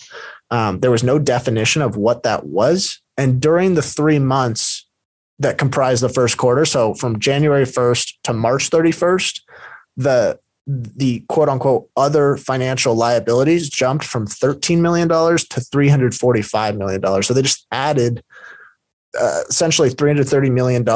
[0.51, 3.01] Um, there was no definition of what that was.
[3.17, 4.87] And during the three months
[5.39, 9.41] that comprised the first quarter, so from January 1st to March 31st,
[9.97, 10.39] the
[10.71, 17.23] the quote unquote other financial liabilities jumped from $13 million to $345 million.
[17.23, 18.23] So they just added
[19.21, 20.87] uh, essentially $330 million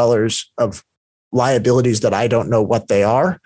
[0.58, 0.84] of
[1.32, 3.40] liabilities that I don't know what they are.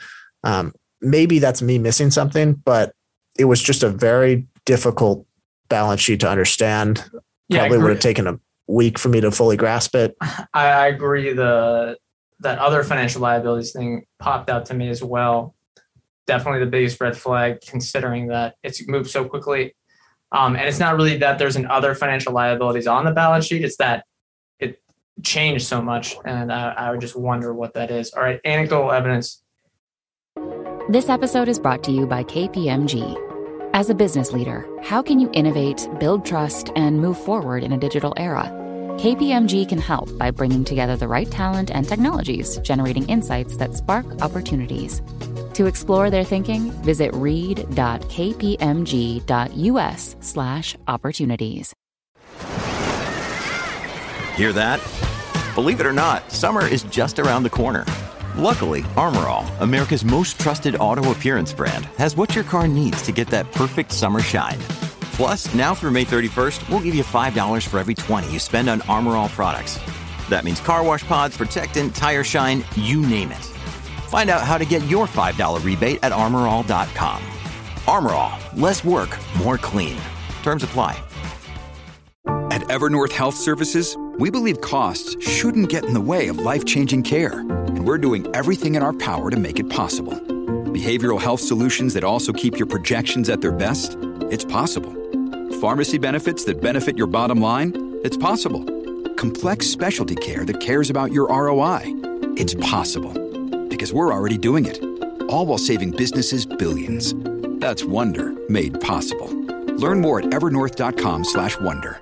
[0.45, 2.93] Um, maybe that's me missing something, but
[3.38, 5.27] it was just a very difficult
[5.71, 7.05] balance sheet to understand.
[7.49, 10.14] Yeah, Probably would have taken a week for me to fully grasp it.
[10.21, 11.33] I, I agree.
[11.33, 11.97] The
[12.41, 15.57] that other financial liabilities thing popped out to me as well
[16.29, 19.75] definitely the biggest red flag considering that it's moved so quickly.
[20.31, 23.64] Um, and it's not really that there's an other financial liabilities on the balance sheet.
[23.64, 24.05] It's that
[24.61, 24.81] it
[25.25, 26.17] changed so much.
[26.25, 28.12] And I, I would just wonder what that is.
[28.12, 28.38] All right.
[28.45, 29.43] Anecdotal evidence.
[30.91, 33.25] This episode is brought to you by KPMG.
[33.75, 37.79] As a business leader, how can you innovate, build trust, and move forward in a
[37.79, 38.68] digital era?
[38.99, 44.05] KPMG can help by bringing together the right talent and technologies, generating insights that spark
[44.21, 45.01] opportunities.
[45.55, 47.67] To explore their thinking, visit read.kpmg.us
[50.21, 51.73] slash opportunities.
[54.35, 54.81] Hear that?
[55.55, 57.85] Believe it or not, summer is just around the corner.
[58.35, 63.29] Luckily, Armorall, America's most trusted auto appearance brand, has what your car needs to get
[63.29, 64.59] that perfect summer shine.
[65.19, 68.83] Plus, now through May 31st, we'll give you $5 for every 20 you spend on
[68.83, 69.81] Armorall products.
[70.31, 73.45] That means car wash pods, protectant, tire shine, you name it.
[74.09, 77.21] Find out how to get your $5 rebate at armorall.com.
[77.87, 79.99] Armorall, less work, more clean.
[80.45, 81.03] Terms apply.
[82.53, 87.41] At Evernorth Health Services, we believe costs shouldn't get in the way of life-changing care,
[87.41, 90.15] and we're doing everything in our power to make it possible.
[90.71, 93.97] Behavioral health solutions that also keep your projections at their best?
[94.31, 94.95] It's possible.
[95.61, 98.01] Pharmacy benefits that benefit your bottom line?
[98.05, 98.64] It's possible.
[99.16, 101.83] Complex specialty care that cares about your ROI?
[102.37, 103.12] It's possible
[103.66, 104.81] because we're already doing it.
[105.25, 107.12] All while saving businesses billions.
[107.59, 109.27] That's Wonder made possible.
[109.77, 112.01] Learn more at evernorth.com/wonder.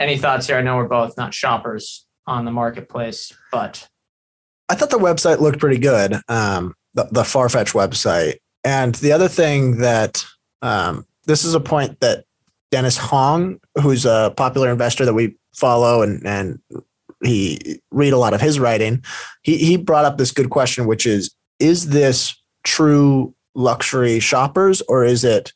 [0.00, 0.56] Any thoughts here?
[0.56, 3.88] I know we're both not shoppers on the marketplace, but
[4.68, 6.20] I thought the website looked pretty good.
[6.26, 10.24] Um, the, the Farfetch website, and the other thing that
[10.60, 12.24] um, this is a point that
[12.70, 16.58] Dennis Hong, who's a popular investor that we follow and and
[17.22, 19.02] he read a lot of his writing.
[19.42, 25.04] He he brought up this good question, which is: Is this true luxury shoppers, or
[25.04, 25.52] is it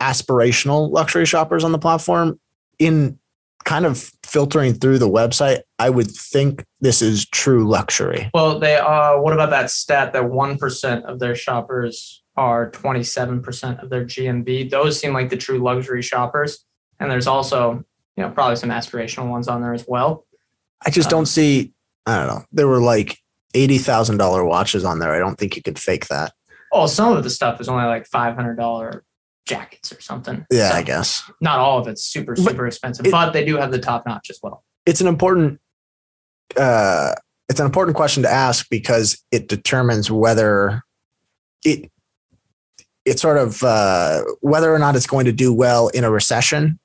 [0.00, 2.38] aspirational luxury shoppers on the platform?
[2.78, 3.18] In
[3.64, 8.30] kind of filtering through the website, I would think this is true luxury.
[8.32, 9.20] Well, they are.
[9.20, 14.70] what about that stat that 1% of their shoppers are 27% of their GMV?
[14.70, 16.64] Those seem like the true luxury shoppers.
[17.00, 17.84] And there's also,
[18.16, 20.26] you know, probably some aspirational ones on there as well.
[20.84, 21.72] I just don't um, see.
[22.06, 22.44] I don't know.
[22.52, 23.18] There were like
[23.54, 25.14] eighty thousand dollar watches on there.
[25.14, 26.32] I don't think you could fake that.
[26.72, 29.02] Oh, some of the stuff is only like five hundred dollar
[29.46, 30.44] jackets or something.
[30.50, 33.44] Yeah, So, I guess not all of it's super But super expensive, it- but they
[33.44, 34.64] do have the top notch as well.
[34.84, 35.60] it's an important
[36.56, 37.14] uh
[37.48, 40.82] it's an important question to ask because it determines whether
[41.64, 41.90] it
[43.06, 46.78] it sort of uh whether or not it's going to do well in a recession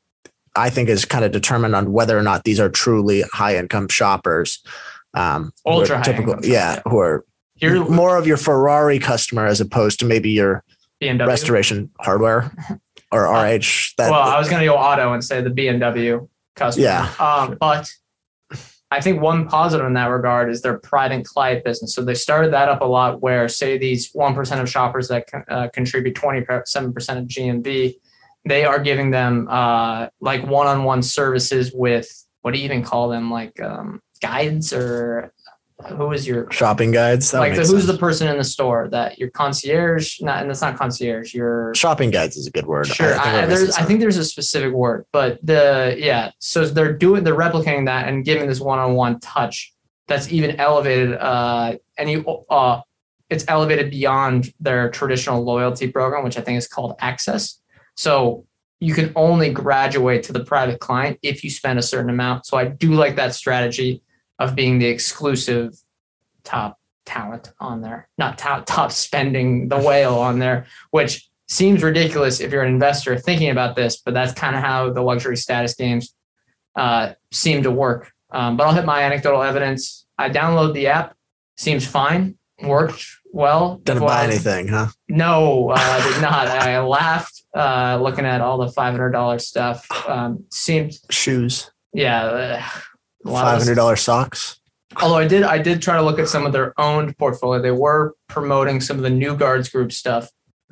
[0.56, 3.88] i think is kind of determined on whether or not these are truly high income
[3.88, 4.64] shoppers
[5.14, 9.46] um Ultra high typical income yeah shoppers, who are Here, more of your ferrari customer
[9.46, 10.64] as opposed to maybe your
[11.02, 11.28] BMW.
[11.28, 12.52] restoration hardware
[13.12, 16.86] or rh that well, I was going to go auto and say the BMW customer.
[16.86, 17.14] Yeah.
[17.20, 17.92] Um, but
[18.94, 21.96] I think one positive in that regard is their private client business.
[21.96, 25.70] So they started that up a lot where, say, these 1% of shoppers that uh,
[25.70, 27.96] contribute 27% of GMV,
[28.46, 32.10] they are giving them uh, like one on one services with
[32.42, 33.32] what do you even call them?
[33.32, 35.34] Like um, guides or
[35.88, 39.18] who is your shopping guides that like the, who's the person in the store that
[39.18, 40.22] your concierge?
[40.22, 41.34] Not, and that's not concierge.
[41.34, 44.18] Your shopping guides is a good word Sure, think I, we're there's, I think there's
[44.18, 46.32] a specific word, but the yeah.
[46.40, 49.74] So they're doing, they're replicating that and giving this one-on-one touch
[50.08, 51.14] that's even elevated.
[51.14, 52.82] Uh, and you, uh,
[53.30, 57.60] it's elevated beyond their traditional loyalty program, which I think is called Access.
[57.96, 58.46] So
[58.80, 62.46] you can only graduate to the private client if you spend a certain amount.
[62.46, 64.02] So I do like that strategy
[64.42, 65.76] of being the exclusive
[66.44, 72.40] top talent on there, not top top spending the whale on there, which seems ridiculous
[72.40, 75.76] if you're an investor thinking about this, but that's kind of how the luxury status
[75.76, 76.16] games
[76.76, 78.12] uh, seem to work.
[78.32, 80.06] Um, but I'll hit my anecdotal evidence.
[80.18, 81.16] I download the app,
[81.58, 83.78] seems fine, worked well.
[83.84, 86.48] didn't buy anything huh No, uh, I did not.
[86.68, 89.86] I laughed uh, looking at all the five hundred dollars stuff.
[90.08, 92.24] Um, seemed shoes yeah.
[92.26, 92.64] uh,
[93.26, 94.60] five hundred dollar socks.
[95.02, 97.62] Although I did, I did try to look at some of their owned portfolio.
[97.62, 100.30] They were promoting some of the New Guards Group stuff,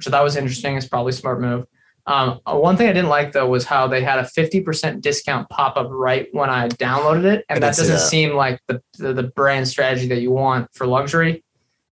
[0.08, 0.76] I thought was interesting.
[0.78, 1.66] It's probably a smart move.
[2.06, 5.02] Um, uh, one thing I didn't like though was how they had a fifty percent
[5.02, 8.00] discount pop up right when I downloaded it, and that doesn't that.
[8.00, 11.44] seem like the, the the brand strategy that you want for luxury.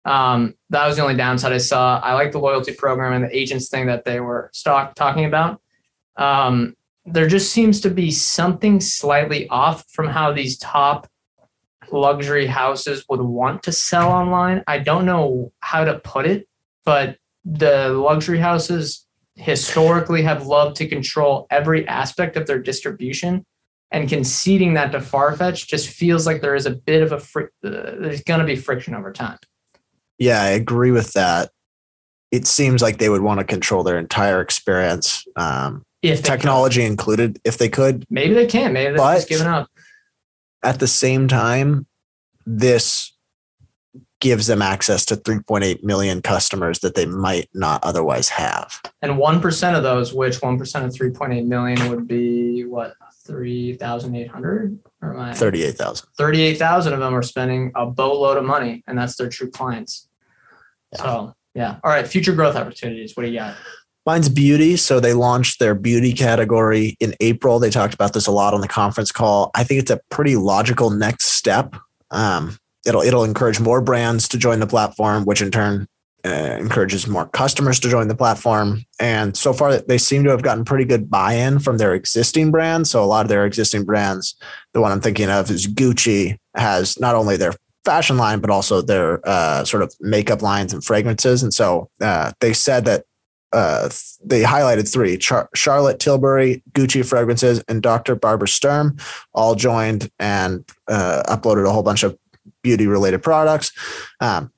[0.04, 1.98] Um, that was the only downside I saw.
[2.00, 5.60] I like the loyalty program and the agents thing that they were stock talking about.
[6.16, 11.08] Um, there just seems to be something slightly off from how these top
[11.90, 14.62] luxury houses would want to sell online.
[14.66, 16.48] I don't know how to put it,
[16.84, 23.44] but the luxury houses historically have loved to control every aspect of their distribution.
[23.90, 27.48] And conceding that to Farfetch just feels like there is a bit of a fri-
[27.64, 29.38] uh, there's going to be friction over time.
[30.18, 31.50] Yeah, I agree with that.
[32.30, 37.40] It seems like they would want to control their entire experience, um, If technology included,
[37.44, 38.04] if they could.
[38.10, 39.68] maybe they can, maybe they're just giving up.
[40.64, 41.86] At the same time,
[42.44, 43.12] this
[44.20, 48.80] gives them access to 3.8 million customers that they might not otherwise have.
[49.02, 52.64] And one percent of those, which one percent of three point eight million would be
[52.64, 52.94] what
[53.26, 56.08] three thousand eight hundred or am I 38,000.
[56.16, 60.08] 38,000 of them are spending a boatload of money, and that's their true clients.
[60.94, 61.78] So, yeah.
[61.82, 62.06] All right.
[62.06, 63.16] Future growth opportunities.
[63.16, 63.56] What do you got?
[64.04, 64.76] Mine's beauty.
[64.76, 67.58] So they launched their beauty category in April.
[67.58, 69.50] They talked about this a lot on the conference call.
[69.54, 71.76] I think it's a pretty logical next step.
[72.10, 75.86] Um, it'll it'll encourage more brands to join the platform, which in turn
[76.24, 78.84] uh, encourages more customers to join the platform.
[79.00, 82.90] And so far, they seem to have gotten pretty good buy-in from their existing brands.
[82.90, 84.36] So a lot of their existing brands,
[84.72, 88.80] the one I'm thinking of is Gucci, has not only their fashion line but also
[88.80, 91.42] their uh, sort of makeup lines and fragrances.
[91.42, 93.04] And so uh, they said that
[93.52, 93.88] uh,
[94.24, 98.14] they highlighted three Char- Charlotte Tilbury, Gucci Fragrances, and Dr.
[98.14, 98.96] Barbara Sturm
[99.34, 102.16] all joined and uh, uploaded a whole bunch of
[102.62, 103.72] beauty related products.
[104.20, 104.52] Um,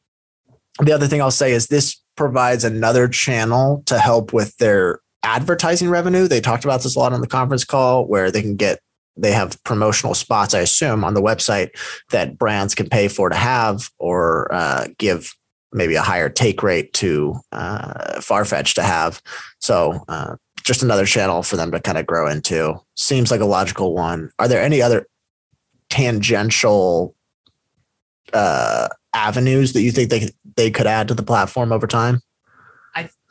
[0.81, 5.89] the other thing I'll say is this provides another channel to help with their advertising
[5.89, 6.29] revenue.
[6.29, 8.81] They talked about this a lot on the conference call where they can get
[9.17, 11.71] they have promotional spots, I assume, on the website
[12.11, 15.33] that brands can pay for to have or uh, give
[15.75, 19.21] maybe a higher take rate to uh, Farfetch to have.
[19.59, 22.81] So uh, just another channel for them to kind of grow into.
[22.97, 24.31] Seems like a logical one.
[24.39, 25.07] Are there any other
[25.91, 27.15] tangential
[28.33, 32.23] uh, avenues that you think they they could add to the platform over time?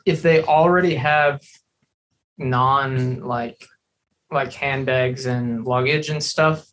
[0.06, 1.40] If they already have
[2.36, 3.64] non like
[4.30, 6.66] like handbags and luggage and stuff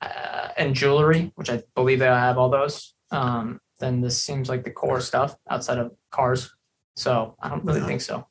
[0.00, 4.64] uh, and jewelry, which I believe they have all those, um, then this seems like
[4.64, 6.54] the core stuff outside of cars.
[6.96, 7.86] So I don't really Yeah.
[7.86, 8.26] think so.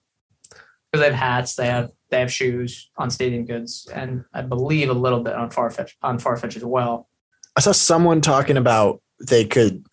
[0.52, 4.90] Because they have hats, they have they have shoes on Stadium Goods, and I believe
[4.90, 7.10] a little bit on Farfetch on Farfetch as well.
[7.58, 9.86] I saw someone talking about they could.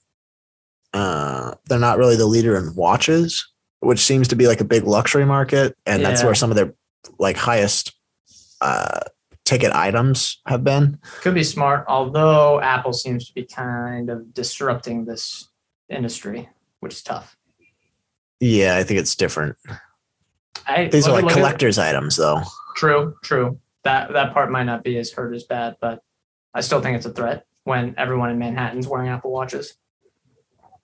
[0.93, 3.45] Uh, they're not really the leader in watches,
[3.81, 6.73] which seems to be like a big luxury market, and that's where some of their
[7.19, 7.93] like highest
[8.61, 9.01] uh,
[9.45, 10.99] ticket items have been.
[11.21, 15.49] Could be smart, although Apple seems to be kind of disrupting this
[15.89, 16.49] industry,
[16.81, 17.37] which is tough.
[18.41, 19.57] Yeah, I think it's different.
[20.67, 22.41] I, These are like collectors' items, though.
[22.77, 23.61] True, true.
[23.85, 26.01] That that part might not be as hurt as bad, but
[26.55, 29.75] I still think it's a threat when everyone in Manhattan's wearing Apple watches.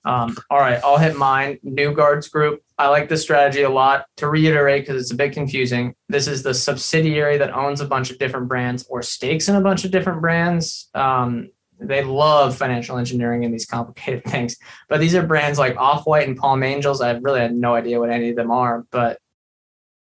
[0.04, 1.58] Um, all right, I'll hit mine.
[1.62, 2.62] New Guards Group.
[2.80, 4.06] I like this strategy a lot.
[4.16, 8.10] To reiterate, because it's a bit confusing, this is the subsidiary that owns a bunch
[8.10, 10.88] of different brands or stakes in a bunch of different brands.
[10.94, 14.56] Um, they love financial engineering and these complicated things,
[14.88, 17.02] but these are brands like Off White and Palm Angels.
[17.02, 19.18] I really had no idea what any of them are, but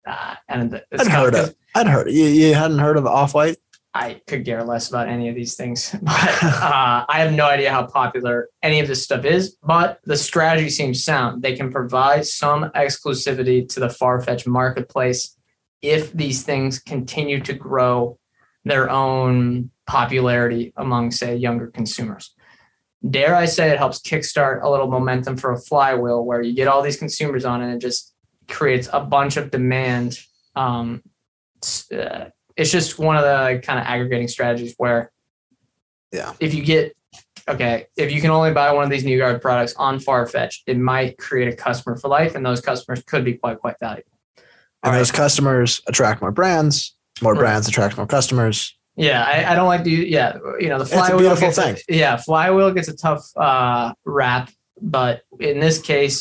[0.06, 1.54] uh, and it's I'd heard of.
[1.74, 2.08] I'd heard.
[2.12, 3.56] You, you hadn't heard of Off White?
[3.98, 5.94] I could care less about any of these things.
[6.02, 9.56] But uh, I have no idea how popular any of this stuff is.
[9.62, 11.42] But the strategy seems sound.
[11.42, 15.36] They can provide some exclusivity to the Farfetch marketplace
[15.82, 18.18] if these things continue to grow
[18.64, 22.34] their own popularity among, say, younger consumers.
[23.08, 26.68] Dare I say it helps kickstart a little momentum for a flywheel where you get
[26.68, 28.14] all these consumers on and it just
[28.46, 30.20] creates a bunch of demand.
[30.54, 31.02] Um,
[31.92, 32.26] uh,
[32.58, 35.10] it's just one of the kind of aggregating strategies where
[36.12, 36.32] Yeah.
[36.40, 36.94] if you get
[37.48, 40.76] okay if you can only buy one of these new guard products on farfetch it
[40.78, 44.10] might create a customer for life and those customers could be quite quite valuable
[44.82, 46.94] And those customers attract more brands.
[47.22, 47.40] More Right.
[47.40, 48.76] brands attract more customers.
[48.96, 51.58] yeah I, I don't like to yeah you know the It's a flywheel beautiful gets
[51.58, 51.76] thing.
[51.88, 54.50] yeah flywheel gets a tough uh rap
[54.80, 56.18] but in this case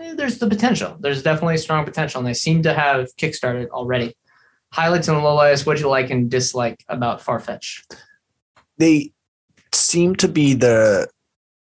[0.00, 4.16] eh, there's the potential there's definitely strong potential and they seem to have kickstarted already
[4.74, 7.80] highlights and lowlights what do you like and dislike about farfetch
[8.78, 9.12] They
[9.72, 11.08] seem to be the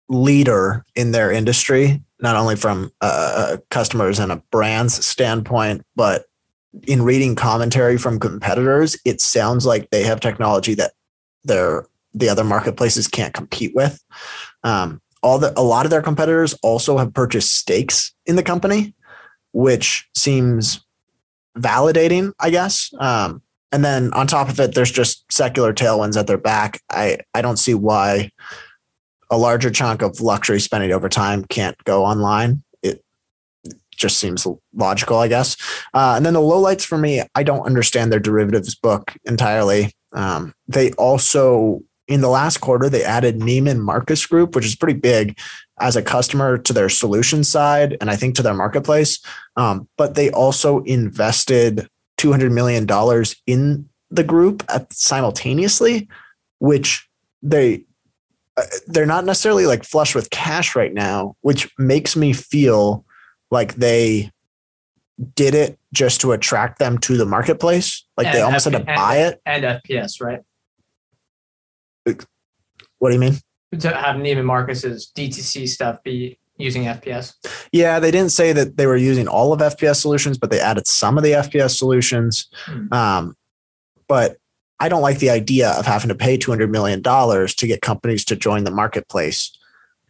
[0.10, 6.26] leader in their industry, not only from uh, customers and a brand's standpoint, but
[6.88, 10.94] in reading commentary from competitors, it sounds like they have technology that
[11.44, 11.86] their
[12.16, 14.04] the other marketplaces can't compete with.
[14.64, 18.94] Um, all the a lot of their competitors also have purchased stakes in the company,
[19.52, 20.83] which seems
[21.58, 22.92] validating, I guess.
[23.00, 23.42] Um,
[23.72, 26.82] and then on top of it, there's just secular tailwinds at their back.
[26.92, 28.30] I I don't see why
[29.32, 32.64] a larger chunk of luxury spending over time can't go online.
[32.84, 33.04] It
[33.92, 34.46] just seems
[34.76, 35.58] logical, I guess.
[35.94, 39.92] Uh, and then the lowlights for me, I don't understand their derivatives book entirely.
[40.12, 45.00] Um, they also in the last quarter they added Neiman Marcus Group, which is pretty
[45.00, 45.38] big
[45.80, 49.20] as a customer to their solution side and I think to their marketplace.
[49.58, 51.88] Um, but they also invested
[52.20, 52.88] $200 million
[53.48, 56.08] in the group at, simultaneously,
[56.60, 57.08] which
[57.42, 57.84] they
[58.56, 63.04] uh, they're not necessarily like flush with cash right now, which makes me feel
[63.50, 64.32] like they
[65.36, 68.06] did it just to attract them to the marketplace.
[68.16, 69.42] Like they And almost had to buy it.
[69.46, 70.42] and fps right
[73.00, 73.38] What do you mean?
[73.80, 77.34] To have Neiman Marcus's DTC stuff be using FPS.
[77.72, 80.88] Yeah, they didn't say that they were using all of FPS solutions, but they added
[80.88, 82.48] some of the FPS solutions.
[82.66, 82.94] Hmm.
[82.94, 83.38] Um,
[84.08, 84.38] but
[84.80, 88.36] I don't like the idea of having to pay $200 million to get companies to
[88.36, 89.52] join the marketplace.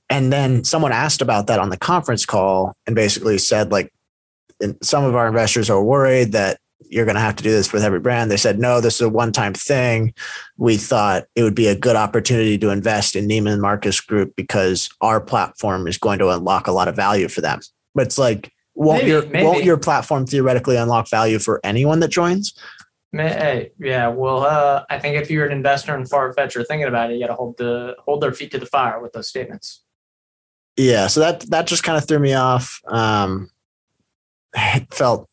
[0.09, 3.91] And then someone asked about that on the conference call and basically said, like,
[4.81, 6.57] some of our investors are worried that
[6.89, 8.29] you're going to have to do this with every brand.
[8.31, 10.13] They said, no, this is a one time thing.
[10.57, 14.89] We thought it would be a good opportunity to invest in Neiman Marcus Group because
[15.01, 17.59] our platform is going to unlock a lot of value for them.
[17.95, 19.45] But it's like, won't, Maybe, your, maybe.
[19.45, 22.53] won't your platform theoretically unlock value for anyone that joins?
[23.11, 24.07] Hey, yeah.
[24.07, 27.19] Well, uh, I think if you're an investor in Farfetch or thinking about it, you
[27.19, 29.83] got to hold the hold their feet to the fire with those statements.
[30.75, 33.47] yeah so that that just kind of threw me off um
[34.55, 35.29] it felt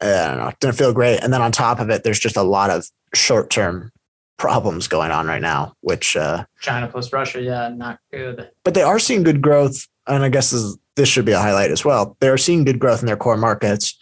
[0.00, 1.18] i don't know didn't feel great.
[1.22, 3.90] And then on top of it there's just a lot of short-term
[4.36, 8.50] problems going on right now which uh China plus Russia, yeah, not good.
[8.64, 11.70] but they are seeing good growth and i guess this, this should be a highlight
[11.70, 12.16] as well.
[12.20, 13.98] They are seeing good growth in their core markets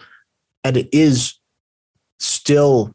[0.64, 1.38] and it is
[2.18, 2.92] still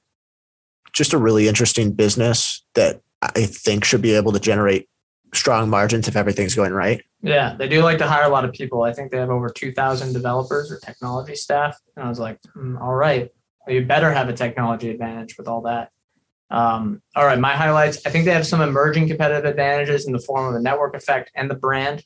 [0.94, 4.88] just a really interesting business that i think should be able to generate
[5.34, 8.54] strong margins if everything's going right Yeah, they do like to hire a lot of
[8.54, 8.84] people.
[8.84, 11.78] I think they have over 2,000 developers or technology staff.
[11.96, 13.30] And I was like, hmm, all right,
[13.66, 15.92] well, you better have a technology advantage with all that.
[16.50, 18.06] Um, all right, my highlights.
[18.06, 21.32] I think they have some emerging competitive advantages in the form of the network effect
[21.36, 22.04] and the brand.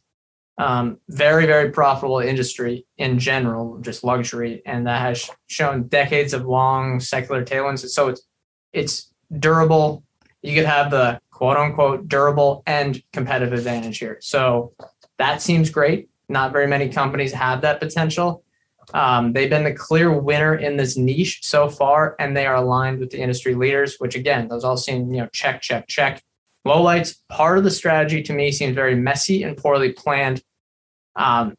[0.58, 6.46] Um, very, very profitable industry in general, just luxury, and that has shown decades of
[6.46, 7.86] long secular tailwinds.
[7.90, 8.22] So it's
[8.72, 10.04] it's durable.
[10.42, 14.18] You could have the quote unquote durable and competitive advantage here.
[14.22, 14.74] So
[15.18, 16.10] that seems great.
[16.28, 18.44] Not very many companies have that potential.
[18.94, 23.00] Um, they've been the clear winner in this niche so far, and they are aligned
[23.00, 26.24] with the industry leaders, which again, those all seem, you know, check, check, check.
[26.66, 30.44] Lowlights, part of the strategy to me seems very messy and poorly planned.
[31.16, 31.56] Um,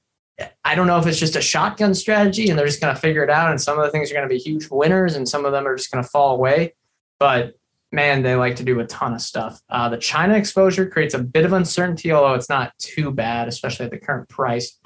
[0.64, 3.22] I don't know if it's just a shotgun strategy and they're just going to figure
[3.22, 3.50] it out.
[3.50, 5.66] And some of the things are going to be huge winners and some of them
[5.66, 6.74] are just going to fall away.
[7.18, 7.54] But
[7.96, 9.58] man, they like to do a ton of stuff.
[9.70, 13.86] Uh, the China exposure creates a bit of uncertainty, although it's not too bad, especially
[13.86, 14.78] at the current price.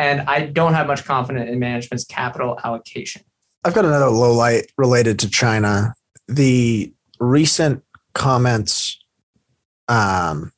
[0.00, 3.22] And I don't have much confidence in management's capital allocation.
[3.62, 5.94] I've got another low light related to China.
[6.28, 7.82] The recent
[8.14, 8.98] comments,
[9.88, 10.50] um,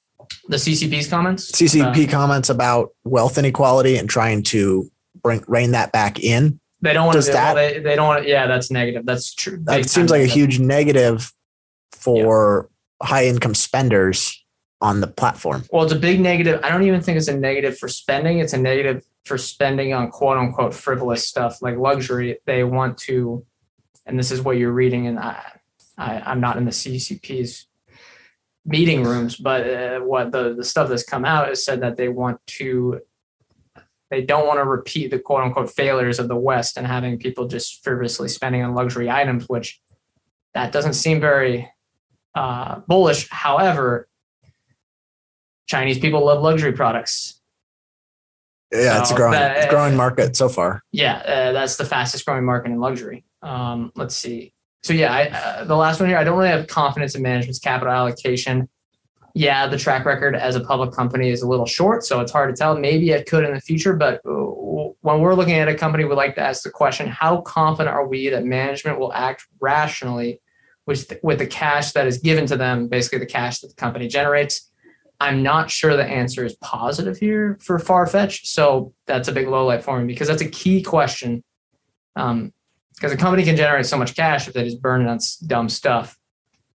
[0.48, 1.50] The CCP's comments?
[1.50, 4.88] CCP Uh, comments about wealth inequality and trying to
[5.20, 6.60] bring rein that back in.
[6.80, 7.32] they don't want does to.
[7.32, 8.26] that- well, they, they don't want.
[8.28, 9.04] Yeah, that's negative.
[9.04, 9.58] That's true.
[9.64, 10.36] That seems like a negative.
[10.36, 11.32] huge negative
[11.92, 12.68] for
[13.02, 14.44] high income spenders
[14.80, 15.64] on the platform.
[15.72, 16.60] Well, it's a big negative.
[16.62, 18.38] I don't even think it's a negative for spending.
[18.38, 22.38] It's a negative for spending on quote unquote frivolous stuff like luxury.
[22.46, 23.44] They want to,
[24.06, 25.42] and this is what you're reading, and I,
[25.96, 27.66] I I'm not in the CCP's
[28.64, 32.08] meeting rooms, but uh, what the the stuff that's come out is said that they
[32.08, 33.00] want to.
[34.10, 37.46] They don't want to repeat the quote unquote failures of the West and having people
[37.46, 39.82] just frivolously spending on luxury items, which
[40.54, 41.70] that doesn't seem very
[42.38, 43.28] uh, bullish.
[43.30, 44.08] However,
[45.66, 47.40] Chinese people love luxury products.
[48.72, 50.82] Yeah, it's a growing, that- it's a growing market so far.
[50.92, 53.24] Yeah, uh, that's the fastest growing market in luxury.
[53.42, 54.52] Um, let's see.
[54.82, 57.58] So yeah, I, uh, the last one here, I don't really have confidence in management's
[57.58, 58.68] capital allocation.
[59.34, 62.54] Yeah, the track record as a public company is a little short, so it's hard
[62.54, 62.76] to tell.
[62.78, 64.30] Maybe it could in the future, but uh,
[65.00, 68.06] when we're looking at a company, we like to ask the question: How confident are
[68.06, 70.40] we that management will act rationally
[70.88, 74.08] with with the cash that is given to them, basically the cash that the company
[74.08, 74.72] generates?
[75.20, 78.46] I'm not sure the answer is positive here for Farfetch.
[78.46, 81.44] So that's a big low light for me because that's a key question.
[82.16, 82.52] Um,
[82.94, 85.68] because a company can generate so much cash if they just burn it on dumb
[85.68, 86.18] stuff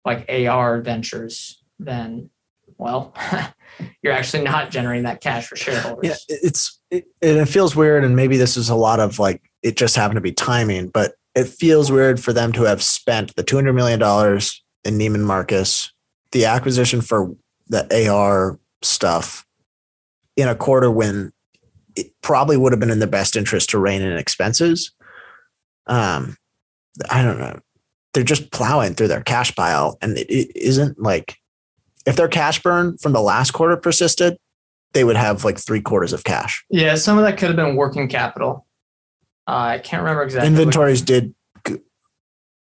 [0.05, 2.29] like AR ventures, then
[2.77, 3.15] well,
[4.01, 6.25] you're actually not generating that cash for shareholders.
[6.29, 9.77] Yeah, it's it, it feels weird, and maybe this is a lot of like it
[9.77, 13.43] just happened to be timing, but it feels weird for them to have spent the
[13.43, 15.91] two hundred million dollars in Neiman Marcus,
[16.31, 17.35] the acquisition for
[17.67, 19.45] the AR stuff,
[20.35, 21.31] in a quarter when
[21.95, 24.91] it probably would have been in the best interest to rein in expenses.
[25.87, 26.37] Um,
[27.09, 27.59] I don't know.
[28.13, 31.37] They're just plowing through their cash pile, and it, it isn't like
[32.05, 34.37] if their cash burn from the last quarter persisted,
[34.93, 36.63] they would have like three quarters of cash.
[36.69, 38.65] Yeah, some of that could have been working capital.
[39.47, 40.47] Uh, I can't remember exactly.
[40.47, 41.33] Inventories did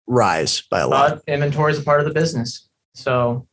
[0.06, 1.22] rise by a lot.
[1.26, 2.68] but inventory is a part of the business.
[2.94, 3.46] So,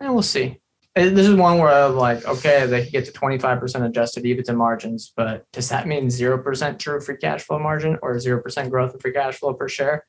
[0.00, 0.60] and we'll see.
[0.96, 4.56] Uh, This is one where I'm like, okay, they could get to 25% adjusted EBITDA
[4.56, 9.00] margins, but does that mean 0% true free cash flow margin or 0% growth in
[9.00, 10.06] free cash flow per share?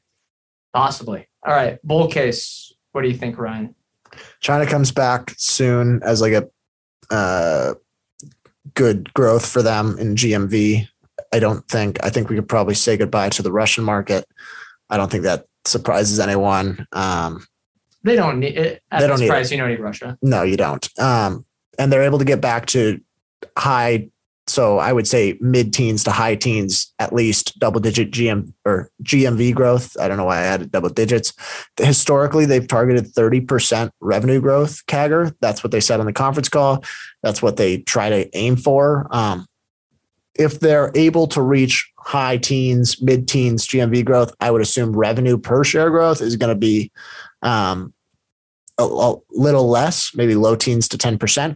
[0.73, 1.27] Possibly.
[1.45, 1.79] All right.
[1.83, 2.73] Bull case.
[2.91, 3.75] What do you think, Ryan?
[4.39, 6.47] China comes back soon as like a
[7.13, 7.73] uh,
[8.73, 10.87] good growth for them in GMV.
[11.33, 12.03] I don't think.
[12.03, 14.25] I think we could probably say goodbye to the Russian market.
[14.89, 16.87] I don't think that surprises anyone.
[16.93, 17.45] Um,
[18.03, 19.51] They don't need it at They don't need price.
[19.51, 20.17] You don't need Russia.
[20.21, 20.87] No, you don't.
[20.99, 21.45] Um,
[21.77, 22.99] and they're able to get back to
[23.57, 24.09] high.
[24.49, 28.89] So I would say mid teens to high teens, at least double digit GM or
[29.03, 29.97] GMV growth.
[29.99, 31.33] I don't know why I added double digits.
[31.75, 35.35] Historically, they've targeted 30% revenue growth CAGR.
[35.41, 36.85] That's what they said on the conference call.
[37.23, 39.07] That's what they try to aim for.
[39.11, 39.47] Um,
[40.37, 45.37] if they're able to reach high teens, mid teens GMV growth, I would assume revenue
[45.37, 46.91] per share growth is going to be
[47.41, 47.93] um,
[48.77, 51.55] a, a little less, maybe low teens to 10%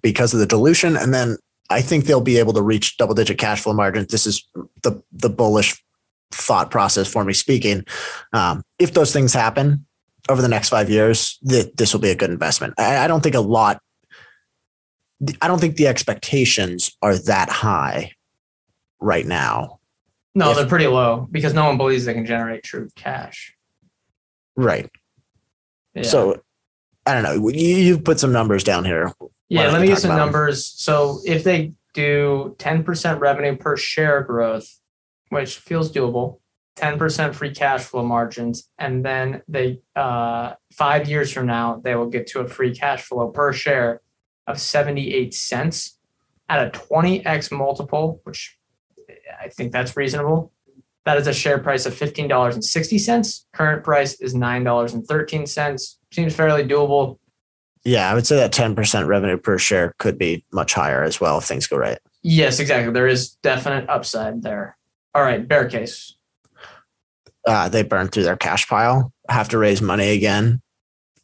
[0.00, 0.96] because of the dilution.
[0.96, 1.36] And then
[1.70, 4.08] I think they'll be able to reach double digit cash flow margins.
[4.08, 4.46] This is
[4.82, 5.82] the, the bullish
[6.30, 7.84] thought process for me speaking.
[8.32, 9.86] Um, if those things happen
[10.28, 12.74] over the next five years, th- this will be a good investment.
[12.78, 13.80] I, I don't think a lot,
[15.40, 18.12] I don't think the expectations are that high
[19.00, 19.80] right now.
[20.34, 23.54] No, If- they're pretty low because no one believes they can generate true cash.
[24.56, 24.90] Right.
[25.94, 26.02] Yeah.
[26.02, 26.42] So
[27.06, 27.48] I don't know.
[27.48, 29.12] You, you've put some numbers down here.
[29.18, 30.66] Why Yeah, let me get some numbers.
[30.66, 34.78] So if they do 10% revenue per share growth,
[35.28, 36.38] which feels doable,
[36.76, 42.08] 10% free cash flow margins, and then they uh, five years from now they will
[42.08, 44.00] get to a free cash flow per share
[44.46, 45.98] of 78 cents
[46.48, 48.58] at a 20x multiple, which
[49.40, 50.52] I think that's reasonable.
[51.04, 53.44] That is a share price of $15.60.
[53.52, 55.96] Current price is $9.13.
[56.12, 57.18] Seems fairly doable.
[57.84, 61.38] Yeah, I would say that 10% revenue per share could be much higher as well
[61.38, 61.98] if things go right.
[62.22, 62.92] Yes, exactly.
[62.92, 64.76] There is definite upside there.
[65.14, 66.16] All right, bear case.
[67.44, 70.62] Uh, they burn through their cash pile, have to raise money again,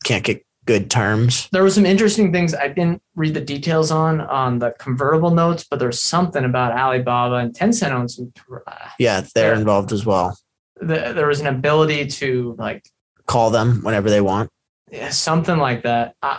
[0.02, 1.48] can't get good terms.
[1.50, 5.64] There were some interesting things I didn't read the details on on the convertible notes,
[5.68, 8.32] but there's something about Alibaba and Tencent owns some.
[8.66, 9.60] Uh, Yeah, they're Yeah.
[9.60, 10.36] involved as well.
[10.80, 12.82] the, there was an ability to like
[13.26, 14.48] Call them whenever they want.
[14.92, 16.14] yeah, something like that.
[16.22, 16.36] Uh,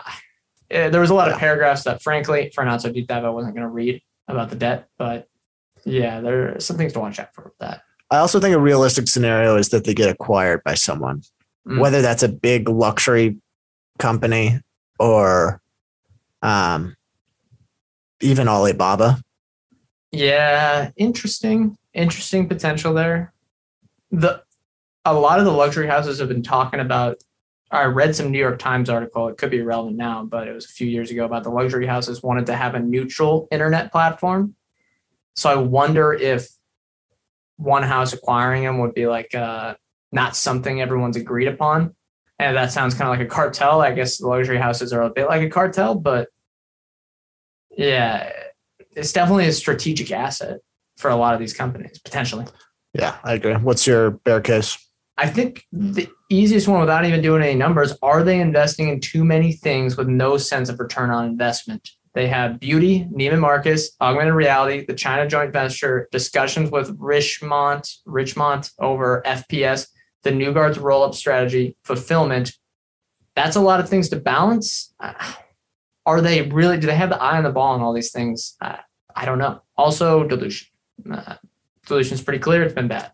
[0.70, 3.56] there was a lot of paragraphs that, frankly, for not so deep dive, I wasn't
[3.56, 5.28] going to read about the debt, but
[5.84, 7.82] yeah, there are some things to watch out for with that.
[8.12, 11.22] I also think a realistic scenario is that they get acquired by someone,
[11.68, 11.80] Mm.
[11.80, 13.38] whether that's a big luxury
[14.00, 14.60] company
[14.98, 15.62] or
[16.42, 16.96] um,
[18.22, 19.22] even Alibaba.
[20.12, 23.34] Yeah, interesting, interesting potential there.
[24.12, 24.42] The
[25.06, 27.24] a lot of the luxury houses have been talking about.
[27.72, 29.28] I read some New York Times article.
[29.28, 31.86] It could be relevant now, but it was a few years ago about the luxury
[31.86, 34.56] houses wanted to have a neutral internet platform.
[35.36, 36.50] So I wonder if
[37.58, 39.76] one house acquiring them would be like uh,
[40.12, 41.96] not something everyone's agreed upon.
[42.40, 43.82] And that sounds kind of like a cartel.
[43.82, 46.30] I guess luxury houses are a bit like a cartel, but
[47.78, 48.32] yeah,
[48.96, 50.60] it's definitely a strategic asset
[50.98, 52.46] for a lot of these companies potentially.
[52.94, 53.54] Yeah, I agree.
[53.54, 54.78] What's your bear case?
[55.18, 59.26] I think the easiest one without even doing any numbers are they investing in too
[59.26, 61.90] many things with no sense of return on investment?
[62.14, 68.72] They have beauty, Neiman Marcus, augmented reality, the China joint venture, discussions with Richmond, Richemont
[68.80, 69.88] over FPS,
[70.24, 72.54] the New Guards roll up strategy, fulfillment.
[73.36, 74.94] That's a lot of things to balance.
[75.00, 75.14] Uh,
[76.06, 78.56] Are they really, do they have the eye on the ball on all these things?
[78.60, 78.78] Uh,
[79.16, 79.62] I don't know.
[79.78, 80.68] Also, dilution.
[81.12, 81.36] Uh,
[81.86, 82.64] dilution is pretty clear.
[82.64, 83.12] It's been bad.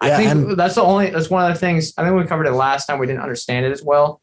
[0.00, 2.24] I Yeah, think and- that's the only, that's one of the things, I think we
[2.26, 2.98] covered it last time.
[2.98, 4.20] We didn't understand it as well.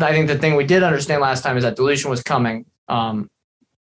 [0.00, 2.64] I think the thing we did understand last time is that dilution was coming.
[2.88, 3.28] Um,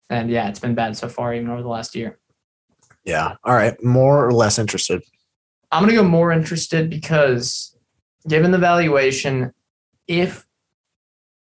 [0.09, 2.19] and yeah, it's been bad so far, even over the last year.
[3.05, 3.37] Yeah.
[3.45, 3.81] All right.
[3.85, 5.03] More or less interested.
[5.73, 7.77] I'm going to go more interested because
[8.29, 9.53] given the valuation,
[10.07, 10.47] if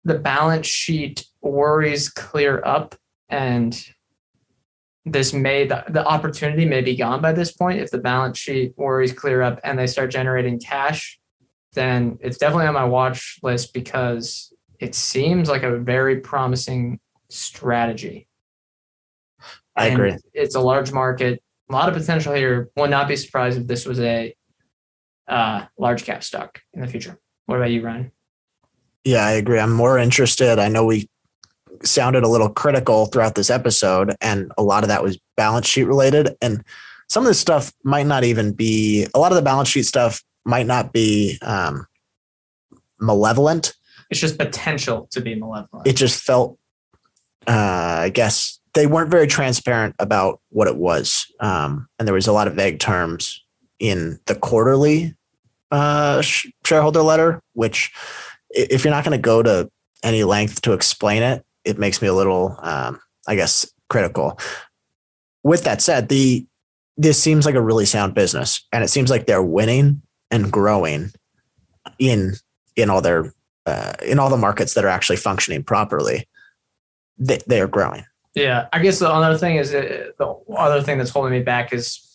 [0.03, 2.95] the balance sheet worries clear up
[3.29, 3.85] and
[5.05, 8.73] this may the, the opportunity may be gone by this point if the balance sheet
[8.77, 11.19] worries clear up and they start generating cash
[11.73, 16.99] then it's definitely on my watch list because it seems like a very promising
[17.29, 18.27] strategy
[19.75, 20.17] I And agree.
[20.33, 23.85] it's a large market a lot of potential here would not be surprised if this
[23.85, 24.35] was a
[25.27, 28.11] uh, large cap stock in the future what about you ryan
[29.05, 29.59] Yeah, I agree.
[29.59, 30.59] I'm more interested.
[30.59, 31.09] I know we
[31.83, 35.85] sounded a little critical throughout this episode, and a lot of that was balance sheet
[35.85, 36.35] related.
[36.41, 36.63] And
[37.07, 40.21] some of this stuff might not even be, a lot of the balance sheet stuff
[40.45, 41.85] might not be um,
[42.99, 43.73] malevolent.
[44.09, 46.57] it's just potential to be malevolent It just felt,
[47.47, 51.25] uh, I guess, they weren't very transparent about what it was.
[51.39, 53.43] Um, and there was a lot of vague terms
[53.79, 55.15] in the quarterly
[55.71, 57.91] uh, shareholder letter, which,
[58.49, 59.69] if you're not going to go to
[60.03, 64.39] any length to explain it, it makes me a little, um, I guess, critical.
[65.43, 66.45] With that said, the
[66.97, 70.01] this seems like a really sound business, and it seems like they're winning
[70.31, 71.11] and growing
[71.97, 72.33] in
[72.75, 73.33] in all their
[73.65, 76.27] uh, in all the markets that are actually functioning properly.
[77.17, 78.05] They, they are growing.
[78.35, 81.73] Yeah, I guess the other thing is uh, the other thing that's holding me back
[81.73, 82.05] is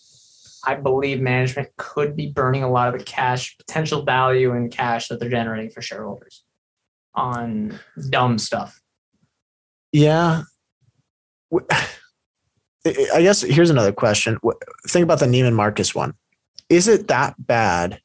[0.66, 5.08] I believe management could be burning a lot of the cash, potential value in cash
[5.08, 6.44] that they're generating for shareholders
[7.14, 7.78] on
[8.10, 8.80] dumb stuff.
[9.92, 10.42] Yeah.
[12.86, 14.38] I guess here's another question.
[14.88, 16.14] Think about the Neiman Marcus one.
[16.68, 18.00] Is it that bad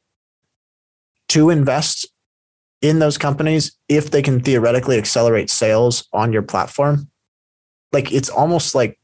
[1.28, 2.06] to invest
[2.80, 7.09] in those companies if they can theoretically accelerate sales on your platform?
[7.92, 8.98] Like it's almost like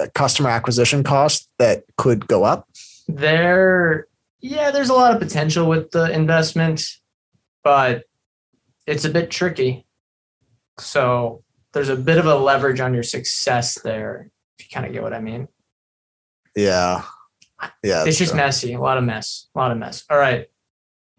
[0.00, 2.68] a customer acquisition cost that could go up.
[3.08, 4.06] There,
[4.40, 6.84] yeah, there's a lot of potential with the investment,
[7.62, 8.04] but
[8.86, 9.86] it's a bit tricky.
[10.78, 11.42] So
[11.72, 15.02] there's a bit of a leverage on your success there, if you kind of get
[15.02, 15.48] what I mean.
[16.56, 17.02] Yeah.
[17.82, 18.04] Yeah.
[18.04, 18.40] it's just true.
[18.40, 18.72] messy.
[18.74, 19.48] A lot of mess.
[19.54, 20.04] A lot of mess.
[20.10, 20.46] All right.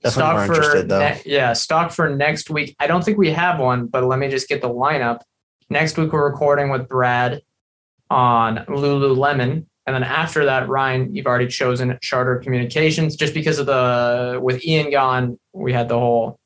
[0.03, 0.99] Definitely interested, though.
[0.99, 2.75] ne- yeah, stock for next week.
[2.79, 5.21] I don't think we have one, but let me just get the lineup.
[5.69, 7.41] Next week we're recording with Brad
[8.09, 13.15] on Lululemon, and then after that, Ryan, you've already chosen Charter Communications.
[13.15, 16.39] Just because of the with Ian gone, we had the whole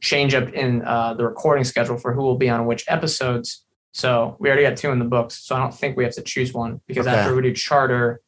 [0.00, 3.64] change up in uh, the recording schedule for who will be on which episodes.
[3.92, 5.36] So we already got two in the books.
[5.36, 7.16] So I don't think we have to choose one because Okay.
[7.16, 8.20] after we do Charter,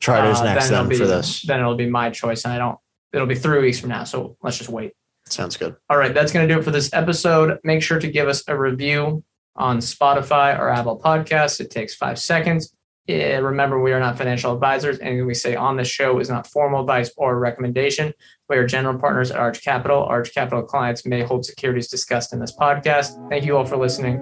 [0.00, 1.42] Charter's uh, next it'll then be, for this.
[1.42, 2.78] Then it'll be my choice, and I don't.
[3.12, 4.92] It'll be three weeks from now, so let's just wait.
[5.26, 5.76] Sounds good.
[5.88, 7.58] All right, that's going to do it for this episode.
[7.62, 9.22] Make sure to give us a review
[9.58, 11.60] on Spotify or Apple Podcasts.
[11.60, 12.72] It takes five seconds.
[13.08, 14.98] eh, remember, we are not financial advisors.
[15.00, 18.12] Anything we say on this show is not formal advice or recommendation.
[18.48, 20.04] We are general partners at Arch Capital.
[20.04, 23.28] Arch Capital clients may hold securities discussed in this podcast.
[23.30, 24.20] Thank you all for listening.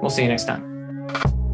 [0.00, 1.47] We'll see you next time.